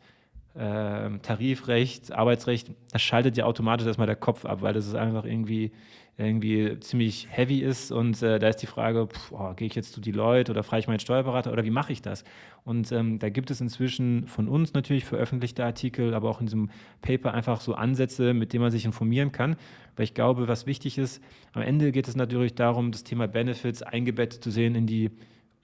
äh, 0.54 1.10
Tarifrecht, 1.18 2.12
Arbeitsrecht, 2.12 2.70
das 2.92 3.02
schaltet 3.02 3.36
ja 3.36 3.44
automatisch 3.44 3.86
erstmal 3.86 4.06
der 4.06 4.16
Kopf 4.16 4.44
ab, 4.46 4.62
weil 4.62 4.72
das 4.72 4.86
ist 4.86 4.94
einfach 4.94 5.24
irgendwie 5.24 5.72
irgendwie 6.18 6.80
ziemlich 6.80 7.28
heavy 7.30 7.60
ist 7.60 7.92
und 7.92 8.22
äh, 8.22 8.38
da 8.38 8.48
ist 8.48 8.56
die 8.56 8.66
Frage, 8.66 9.06
oh, 9.32 9.52
gehe 9.54 9.66
ich 9.66 9.74
jetzt 9.74 9.92
zu 9.92 10.00
Deloitte 10.00 10.50
oder 10.50 10.62
frage 10.62 10.80
ich 10.80 10.88
meinen 10.88 10.98
Steuerberater 10.98 11.52
oder 11.52 11.64
wie 11.64 11.70
mache 11.70 11.92
ich 11.92 12.00
das? 12.00 12.24
Und 12.64 12.90
ähm, 12.90 13.18
da 13.18 13.28
gibt 13.28 13.50
es 13.50 13.60
inzwischen 13.60 14.26
von 14.26 14.48
uns 14.48 14.72
natürlich 14.72 15.04
veröffentlichte 15.04 15.62
Artikel, 15.62 16.14
aber 16.14 16.30
auch 16.30 16.40
in 16.40 16.46
diesem 16.46 16.70
Paper 17.02 17.34
einfach 17.34 17.60
so 17.60 17.74
Ansätze, 17.74 18.32
mit 18.32 18.54
denen 18.54 18.62
man 18.62 18.70
sich 18.70 18.86
informieren 18.86 19.30
kann, 19.30 19.56
weil 19.94 20.04
ich 20.04 20.14
glaube, 20.14 20.48
was 20.48 20.66
wichtig 20.66 20.96
ist, 20.96 21.22
am 21.52 21.60
Ende 21.60 21.92
geht 21.92 22.08
es 22.08 22.16
natürlich 22.16 22.54
darum, 22.54 22.92
das 22.92 23.04
Thema 23.04 23.28
Benefits 23.28 23.82
eingebettet 23.82 24.42
zu 24.42 24.50
sehen 24.50 24.74
in 24.74 24.86
die 24.86 25.10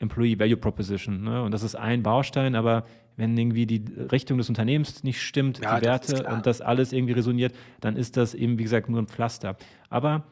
Employee 0.00 0.38
Value 0.38 0.58
Proposition. 0.58 1.22
Ne? 1.22 1.42
Und 1.42 1.52
das 1.54 1.62
ist 1.62 1.76
ein 1.76 2.02
Baustein, 2.02 2.56
aber 2.56 2.84
wenn 3.16 3.36
irgendwie 3.38 3.66
die 3.66 3.84
Richtung 4.10 4.36
des 4.38 4.48
Unternehmens 4.48 5.02
nicht 5.02 5.22
stimmt, 5.22 5.60
ja, 5.60 5.78
die 5.78 5.86
Werte 5.86 6.24
und 6.24 6.46
das 6.46 6.60
alles 6.60 6.92
irgendwie 6.92 7.12
resoniert, 7.12 7.54
dann 7.80 7.96
ist 7.96 8.16
das 8.16 8.34
eben, 8.34 8.58
wie 8.58 8.64
gesagt, 8.64 8.88
nur 8.88 9.00
ein 9.00 9.06
Pflaster. 9.06 9.56
Aber 9.88 10.24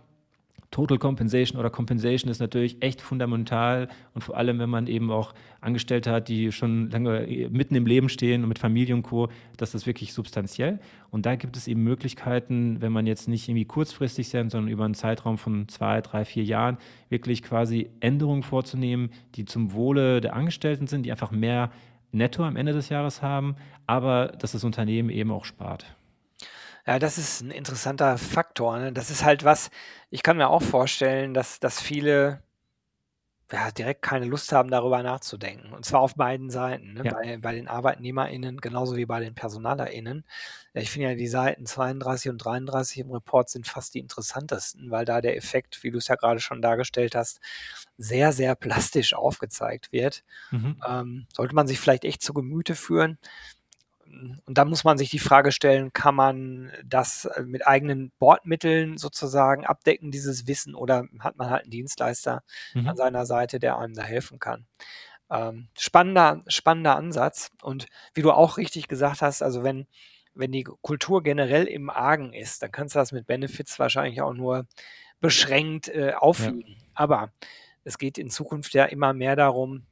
Total 0.71 0.99
Compensation 0.99 1.59
oder 1.59 1.69
Compensation 1.69 2.31
ist 2.31 2.39
natürlich 2.39 2.81
echt 2.81 3.01
fundamental 3.01 3.89
und 4.15 4.23
vor 4.23 4.37
allem, 4.37 4.61
wenn 4.61 4.71
man 4.71 4.87
eben 4.87 5.11
auch 5.11 5.35
Angestellte 5.61 6.13
hat, 6.13 6.29
die 6.29 6.53
schon 6.53 6.91
lange 6.91 7.49
mitten 7.51 7.75
im 7.75 7.87
Leben 7.87 8.09
stehen 8.09 8.43
und 8.45 8.49
mit 8.49 8.61
Familie 8.61 8.95
und 8.95 9.03
Co., 9.03 9.29
das 9.57 9.87
wirklich 9.87 10.13
substanziell. 10.13 10.79
Und 11.11 11.27
da 11.27 11.35
gibt 11.35 11.57
es 11.57 11.67
eben 11.67 11.83
Möglichkeiten, 11.83 12.81
wenn 12.81 12.93
man 12.93 13.07
jetzt 13.07 13.29
nicht 13.29 13.49
irgendwie 13.49 13.65
kurzfristig 13.65 14.29
sind, 14.29 14.51
sondern 14.51 14.71
über 14.71 14.85
einen 14.85 14.95
Zeitraum 14.95 15.39
von 15.39 15.67
zwei, 15.69 16.01
drei, 16.01 16.25
vier 16.25 16.45
Jahren 16.45 16.79
wirklich 17.09 17.43
quasi 17.43 17.91
Änderungen 17.99 18.45
vorzunehmen, 18.45 19.11
die 19.35 19.47
zum 19.47 19.73
Wohle 19.73 20.21
der 20.21 20.35
Angestellten 20.35 20.87
sind, 20.87 21.05
die 21.05 21.11
einfach 21.11 21.33
mehr 21.33 21.73
Netto 22.13 22.45
am 22.45 22.57
Ende 22.57 22.73
des 22.73 22.89
Jahres 22.89 23.23
haben, 23.23 23.57
aber 23.87 24.29
dass 24.29 24.53
das 24.53 24.65
Unternehmen 24.65 25.11
eben 25.11 25.33
auch 25.33 25.45
spart. 25.45 25.97
Ja, 26.87 26.99
das 26.99 27.19
ist 27.19 27.43
ein 27.43 27.51
interessanter 27.51 28.19
Faktor, 28.19 28.79
ne? 28.79 28.93
Das 28.93 29.11
ist 29.11 29.25
halt 29.25 29.45
was 29.45 29.71
ich 30.11 30.23
kann 30.23 30.37
mir 30.37 30.49
auch 30.49 30.63
vorstellen, 30.63 31.35
dass 31.35 31.61
dass 31.61 31.81
viele 31.81 32.43
ja, 33.53 33.71
direkt 33.73 34.03
keine 34.03 34.27
Lust 34.27 34.53
haben, 34.53 34.71
darüber 34.71 35.03
nachzudenken. 35.03 35.73
Und 35.73 35.85
zwar 35.85 36.01
auf 36.01 36.15
beiden 36.15 36.51
Seiten, 36.51 36.93
ne? 36.95 37.03
Ja. 37.05 37.13
Bei 37.15 37.37
bei 37.39 37.53
den 37.53 37.67
ArbeitnehmerInnen 37.69 38.61
genauso 38.61 38.97
wie 38.97 39.07
bei 39.07 39.21
den 39.21 39.35
PersonalerInnen. 39.35 40.25
Ich 40.73 40.91
finde 40.91 41.09
ja, 41.09 41.15
die 41.17 41.27
Seiten 41.27 41.67
32 41.67 42.31
und 42.31 42.39
33 42.39 42.99
im 42.99 43.11
Report 43.11 43.51
sind 43.51 43.67
fast 43.67 43.95
die 43.95 43.99
interessantesten, 43.99 44.91
weil 44.91 45.05
da 45.05 45.21
der 45.21 45.37
Effekt, 45.37 45.83
wie 45.83 45.91
du 45.91 45.99
es 45.99 46.09
ja 46.09 46.15
gerade 46.15 46.41
schon 46.41 46.63
dargestellt 46.63 47.15
hast, 47.17 47.41
sehr, 47.99 48.33
sehr 48.33 48.55
plastisch 48.55 49.15
aufgezeigt 49.15 49.91
wird. 49.93 50.23
Mhm. 50.53 50.81
Ähm, 50.89 51.27
sollte 51.33 51.55
man 51.55 51.67
sich 51.67 51.81
vielleicht 51.81 52.05
echt 52.05 52.23
zu 52.23 52.33
Gemüte 52.33 52.77
führen. 52.77 53.19
Und 54.47 54.59
dann 54.59 54.69
muss 54.69 54.85
man 54.85 54.99
sich 54.99 55.11
die 55.11 55.19
Frage 55.19 55.53
stellen, 55.53 55.93
kann 55.93 56.15
man 56.15 56.73
das 56.85 57.27
äh, 57.27 57.43
mit 57.43 57.67
eigenen 57.67 58.13
Bordmitteln 58.19 58.99
sozusagen 58.99 59.65
abdecken, 59.65 60.11
dieses 60.11 60.47
Wissen, 60.47 60.75
oder 60.75 61.07
hat 61.21 61.37
man 61.37 61.51
halt 61.51 61.63
einen 61.63 61.71
Dienstleister 61.71 62.43
mhm. 62.75 62.89
an 62.89 62.97
seiner 62.97 63.27
Seite, 63.27 63.59
der 63.59 63.79
einem 63.79 63.95
da 63.95 64.03
helfen 64.03 64.39
kann? 64.39 64.67
Ähm, 65.31 65.69
spannender, 65.79 66.43
spannender 66.49 66.97
Ansatz. 66.97 67.51
Und 67.63 67.87
wie 68.15 68.23
du 68.23 68.33
auch 68.33 68.57
richtig 68.59 68.89
gesagt 68.89 69.23
hast, 69.23 69.43
also 69.43 69.63
wenn, 69.63 69.87
wenn 70.35 70.53
die 70.53 70.65
Kultur 70.65 71.23
generell 71.23 71.67
im 71.67 71.89
Argen 71.89 72.33
ist, 72.33 72.63
dann 72.63 72.73
kannst 72.73 72.95
du 72.95 72.99
das 72.99 73.13
mit 73.13 73.27
Benefits 73.27 73.79
wahrscheinlich 73.79 74.21
auch 74.23 74.35
nur 74.35 74.67
beschränkt 75.21 75.89
äh, 75.89 76.15
auffügen. 76.17 76.77
Ja. 76.77 76.85
Aber 76.95 77.33
es 77.85 77.99
geht 77.99 78.19
in 78.19 78.31
Zukunft 78.31 78.75
ja 78.75 78.85
immer 78.85 79.13
mehr 79.13 79.37
darum, 79.37 79.87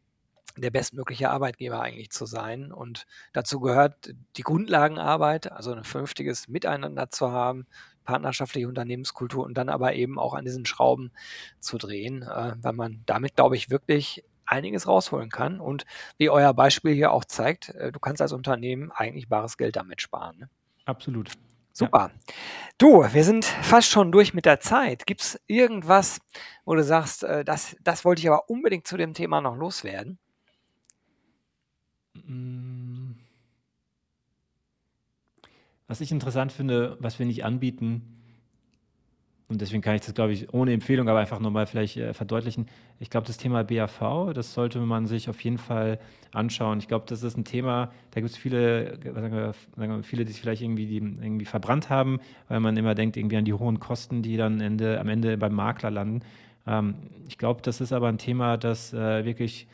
der 0.60 0.70
bestmögliche 0.70 1.30
Arbeitgeber 1.30 1.80
eigentlich 1.80 2.10
zu 2.10 2.26
sein. 2.26 2.72
Und 2.72 3.06
dazu 3.32 3.60
gehört 3.60 4.14
die 4.36 4.42
Grundlagenarbeit, 4.42 5.52
also 5.52 5.72
ein 5.72 5.84
vernünftiges 5.84 6.48
Miteinander 6.48 7.10
zu 7.10 7.32
haben, 7.32 7.66
partnerschaftliche 8.04 8.68
Unternehmenskultur 8.68 9.44
und 9.44 9.54
dann 9.54 9.68
aber 9.68 9.94
eben 9.94 10.18
auch 10.18 10.34
an 10.34 10.44
diesen 10.44 10.64
Schrauben 10.64 11.12
zu 11.60 11.76
drehen, 11.76 12.22
äh, 12.22 12.54
weil 12.60 12.72
man 12.72 13.02
damit, 13.04 13.36
glaube 13.36 13.56
ich, 13.56 13.68
wirklich 13.70 14.24
einiges 14.46 14.86
rausholen 14.86 15.28
kann. 15.28 15.60
Und 15.60 15.84
wie 16.16 16.30
euer 16.30 16.54
Beispiel 16.54 16.94
hier 16.94 17.12
auch 17.12 17.24
zeigt, 17.24 17.68
äh, 17.70 17.92
du 17.92 18.00
kannst 18.00 18.22
als 18.22 18.32
Unternehmen 18.32 18.90
eigentlich 18.92 19.28
bares 19.28 19.58
Geld 19.58 19.76
damit 19.76 20.00
sparen. 20.00 20.38
Ne? 20.38 20.48
Absolut. 20.86 21.32
Super. 21.78 22.10
Ja. 22.12 22.34
Du, 22.78 23.04
wir 23.12 23.24
sind 23.24 23.44
fast 23.44 23.88
schon 23.88 24.10
durch 24.10 24.34
mit 24.34 24.46
der 24.46 24.58
Zeit. 24.58 25.06
Gibt 25.06 25.20
es 25.20 25.40
irgendwas, 25.46 26.18
wo 26.64 26.74
du 26.74 26.82
sagst, 26.82 27.22
äh, 27.22 27.44
das, 27.44 27.76
das 27.82 28.04
wollte 28.04 28.20
ich 28.20 28.28
aber 28.28 28.50
unbedingt 28.50 28.86
zu 28.86 28.96
dem 28.96 29.14
Thema 29.14 29.40
noch 29.40 29.54
loswerden? 29.54 30.18
Mm. 32.28 33.14
Was 35.86 36.00
ich 36.00 36.12
interessant 36.12 36.52
finde, 36.52 36.96
was 37.00 37.18
wir 37.18 37.26
nicht 37.26 37.44
anbieten, 37.44 38.18
und 39.48 39.62
deswegen 39.62 39.80
kann 39.80 39.94
ich 39.94 40.02
das, 40.02 40.12
glaube 40.12 40.32
ich, 40.32 40.52
ohne 40.52 40.74
Empfehlung, 40.74 41.08
aber 41.08 41.20
einfach 41.20 41.40
nochmal 41.40 41.66
vielleicht 41.66 41.96
äh, 41.96 42.12
verdeutlichen. 42.12 42.66
Ich 43.00 43.08
glaube, 43.08 43.26
das 43.26 43.38
Thema 43.38 43.64
BAV, 43.64 44.34
das 44.34 44.52
sollte 44.52 44.78
man 44.78 45.06
sich 45.06 45.30
auf 45.30 45.42
jeden 45.42 45.56
Fall 45.56 45.98
anschauen. 46.32 46.78
Ich 46.80 46.88
glaube, 46.88 47.06
das 47.08 47.22
ist 47.22 47.38
ein 47.38 47.46
Thema, 47.46 47.90
da 48.10 48.20
gibt 48.20 48.30
es 48.30 48.36
viele, 48.36 48.98
sagen 49.02 49.32
wir, 49.32 50.02
viele, 50.02 50.26
die 50.26 50.32
sich 50.32 50.42
vielleicht 50.42 50.60
irgendwie, 50.60 50.86
die 50.86 50.98
irgendwie 50.98 51.46
verbrannt 51.46 51.88
haben, 51.88 52.20
weil 52.48 52.60
man 52.60 52.76
immer 52.76 52.94
denkt 52.94 53.16
irgendwie 53.16 53.38
an 53.38 53.46
die 53.46 53.54
hohen 53.54 53.80
Kosten, 53.80 54.20
die 54.20 54.36
dann 54.36 54.60
Ende, 54.60 55.00
am 55.00 55.08
Ende 55.08 55.38
beim 55.38 55.54
Makler 55.54 55.90
landen. 55.90 56.20
Ähm, 56.66 56.96
ich 57.26 57.38
glaube, 57.38 57.62
das 57.62 57.80
ist 57.80 57.94
aber 57.94 58.08
ein 58.08 58.18
Thema, 58.18 58.58
das 58.58 58.92
äh, 58.92 59.24
wirklich 59.24 59.66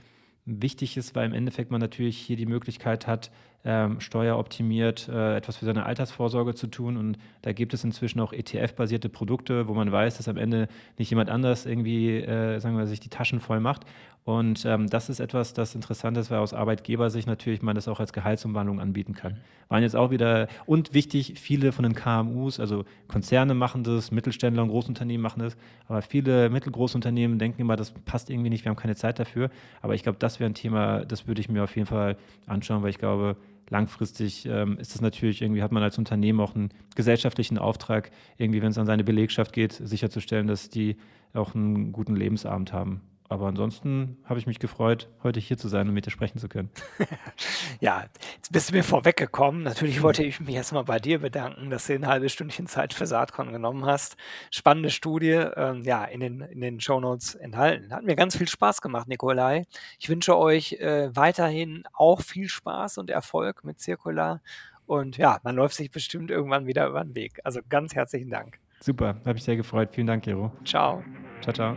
wichtig 0.44 0.96
ist, 0.96 1.14
weil 1.14 1.26
im 1.26 1.32
Endeffekt 1.32 1.70
man 1.70 1.80
natürlich 1.80 2.18
hier 2.18 2.36
die 2.36 2.46
Möglichkeit 2.46 3.06
hat, 3.06 3.30
ähm, 3.64 4.00
steueroptimiert 4.00 5.08
äh, 5.08 5.36
etwas 5.36 5.56
für 5.56 5.64
seine 5.64 5.86
Altersvorsorge 5.86 6.54
zu 6.54 6.66
tun. 6.66 6.96
Und 6.96 7.18
da 7.42 7.52
gibt 7.52 7.74
es 7.74 7.82
inzwischen 7.82 8.20
auch 8.20 8.32
ETF-basierte 8.32 9.08
Produkte, 9.08 9.68
wo 9.68 9.74
man 9.74 9.90
weiß, 9.90 10.18
dass 10.18 10.28
am 10.28 10.36
Ende 10.36 10.68
nicht 10.98 11.10
jemand 11.10 11.30
anders 11.30 11.66
irgendwie, 11.66 12.18
äh, 12.18 12.58
sagen 12.60 12.76
wir, 12.76 12.86
sich 12.86 13.00
die 13.00 13.08
Taschen 13.08 13.40
voll 13.40 13.60
macht. 13.60 13.86
Und 14.24 14.64
ähm, 14.64 14.88
das 14.88 15.10
ist 15.10 15.20
etwas, 15.20 15.52
das 15.52 15.74
interessant 15.74 16.16
ist, 16.16 16.30
weil 16.30 16.38
aus 16.38 16.54
Arbeitgebersicht 16.54 17.26
natürlich 17.26 17.60
man 17.60 17.74
das 17.74 17.88
auch 17.88 18.00
als 18.00 18.14
Gehaltsumwandlung 18.14 18.80
anbieten 18.80 19.12
kann. 19.12 19.36
Waren 19.68 19.82
jetzt 19.82 19.96
auch 19.96 20.10
wieder, 20.10 20.48
und 20.64 20.94
wichtig, 20.94 21.34
viele 21.38 21.72
von 21.72 21.82
den 21.82 21.94
KMUs, 21.94 22.58
also 22.58 22.86
Konzerne 23.06 23.52
machen 23.52 23.84
das, 23.84 24.10
Mittelständler 24.10 24.62
und 24.62 24.70
Großunternehmen 24.70 25.22
machen 25.22 25.42
das, 25.42 25.58
aber 25.88 26.00
viele 26.00 26.48
Mittelgroßunternehmen 26.48 27.38
denken 27.38 27.60
immer, 27.60 27.76
das 27.76 27.90
passt 27.90 28.30
irgendwie 28.30 28.48
nicht, 28.48 28.64
wir 28.64 28.70
haben 28.70 28.76
keine 28.76 28.96
Zeit 28.96 29.18
dafür. 29.18 29.50
Aber 29.82 29.94
ich 29.94 30.02
glaube, 30.02 30.16
das 30.18 30.40
wäre 30.40 30.48
ein 30.48 30.54
Thema, 30.54 31.04
das 31.04 31.26
würde 31.26 31.42
ich 31.42 31.50
mir 31.50 31.62
auf 31.62 31.76
jeden 31.76 31.86
Fall 31.86 32.16
anschauen, 32.46 32.82
weil 32.82 32.90
ich 32.90 32.98
glaube, 32.98 33.36
langfristig 33.70 34.46
ähm, 34.46 34.78
ist 34.78 34.94
das 34.94 35.00
natürlich 35.00 35.42
irgendwie, 35.42 35.62
hat 35.62 35.72
man 35.72 35.82
als 35.82 35.98
Unternehmen 35.98 36.40
auch 36.40 36.54
einen 36.54 36.70
gesellschaftlichen 36.94 37.58
Auftrag, 37.58 38.10
irgendwie, 38.36 38.62
wenn 38.62 38.70
es 38.70 38.78
an 38.78 38.86
seine 38.86 39.04
Belegschaft 39.04 39.52
geht, 39.52 39.72
sicherzustellen, 39.72 40.46
dass 40.46 40.68
die 40.68 40.96
auch 41.32 41.54
einen 41.54 41.92
guten 41.92 42.16
Lebensabend 42.16 42.72
haben. 42.72 43.00
Aber 43.28 43.46
ansonsten 43.46 44.18
habe 44.24 44.38
ich 44.38 44.46
mich 44.46 44.58
gefreut, 44.58 45.08
heute 45.22 45.40
hier 45.40 45.56
zu 45.56 45.68
sein 45.68 45.88
und 45.88 45.94
mit 45.94 46.04
dir 46.04 46.10
sprechen 46.10 46.38
zu 46.38 46.48
können. 46.48 46.70
ja, 47.80 48.04
jetzt 48.36 48.52
bist 48.52 48.68
du 48.68 48.74
mir 48.74 48.84
vorweggekommen. 48.84 49.62
Natürlich 49.62 50.02
wollte 50.02 50.22
ich 50.22 50.40
mich 50.40 50.54
erstmal 50.54 50.84
bei 50.84 50.98
dir 50.98 51.20
bedanken, 51.20 51.70
dass 51.70 51.86
du 51.86 51.94
ein 51.94 52.06
halbes 52.06 52.32
Stündchen 52.32 52.66
Zeit 52.66 52.92
für 52.92 53.06
Saatkorn 53.06 53.50
genommen 53.50 53.86
hast. 53.86 54.16
Spannende 54.50 54.90
Studie, 54.90 55.30
ähm, 55.30 55.82
ja, 55.84 56.04
in 56.04 56.20
den, 56.20 56.40
in 56.42 56.60
den 56.60 56.80
Shownotes 56.80 57.34
enthalten. 57.34 57.94
Hat 57.94 58.04
mir 58.04 58.14
ganz 58.14 58.36
viel 58.36 58.48
Spaß 58.48 58.82
gemacht, 58.82 59.08
Nikolai. 59.08 59.64
Ich 59.98 60.10
wünsche 60.10 60.36
euch 60.36 60.74
äh, 60.74 61.08
weiterhin 61.16 61.84
auch 61.94 62.20
viel 62.20 62.48
Spaß 62.48 62.98
und 62.98 63.08
Erfolg 63.08 63.64
mit 63.64 63.80
Circular. 63.80 64.42
Und 64.86 65.16
ja, 65.16 65.40
man 65.44 65.56
läuft 65.56 65.76
sich 65.76 65.90
bestimmt 65.90 66.30
irgendwann 66.30 66.66
wieder 66.66 66.86
über 66.86 67.02
den 67.02 67.14
Weg. 67.14 67.40
Also 67.42 67.60
ganz 67.70 67.94
herzlichen 67.94 68.28
Dank. 68.28 68.58
Super, 68.80 69.16
habe 69.24 69.38
ich 69.38 69.44
sehr 69.44 69.56
gefreut. 69.56 69.88
Vielen 69.92 70.08
Dank, 70.08 70.24
Gero. 70.24 70.52
Ciao. 70.62 71.02
Ciao, 71.40 71.54
ciao. 71.54 71.76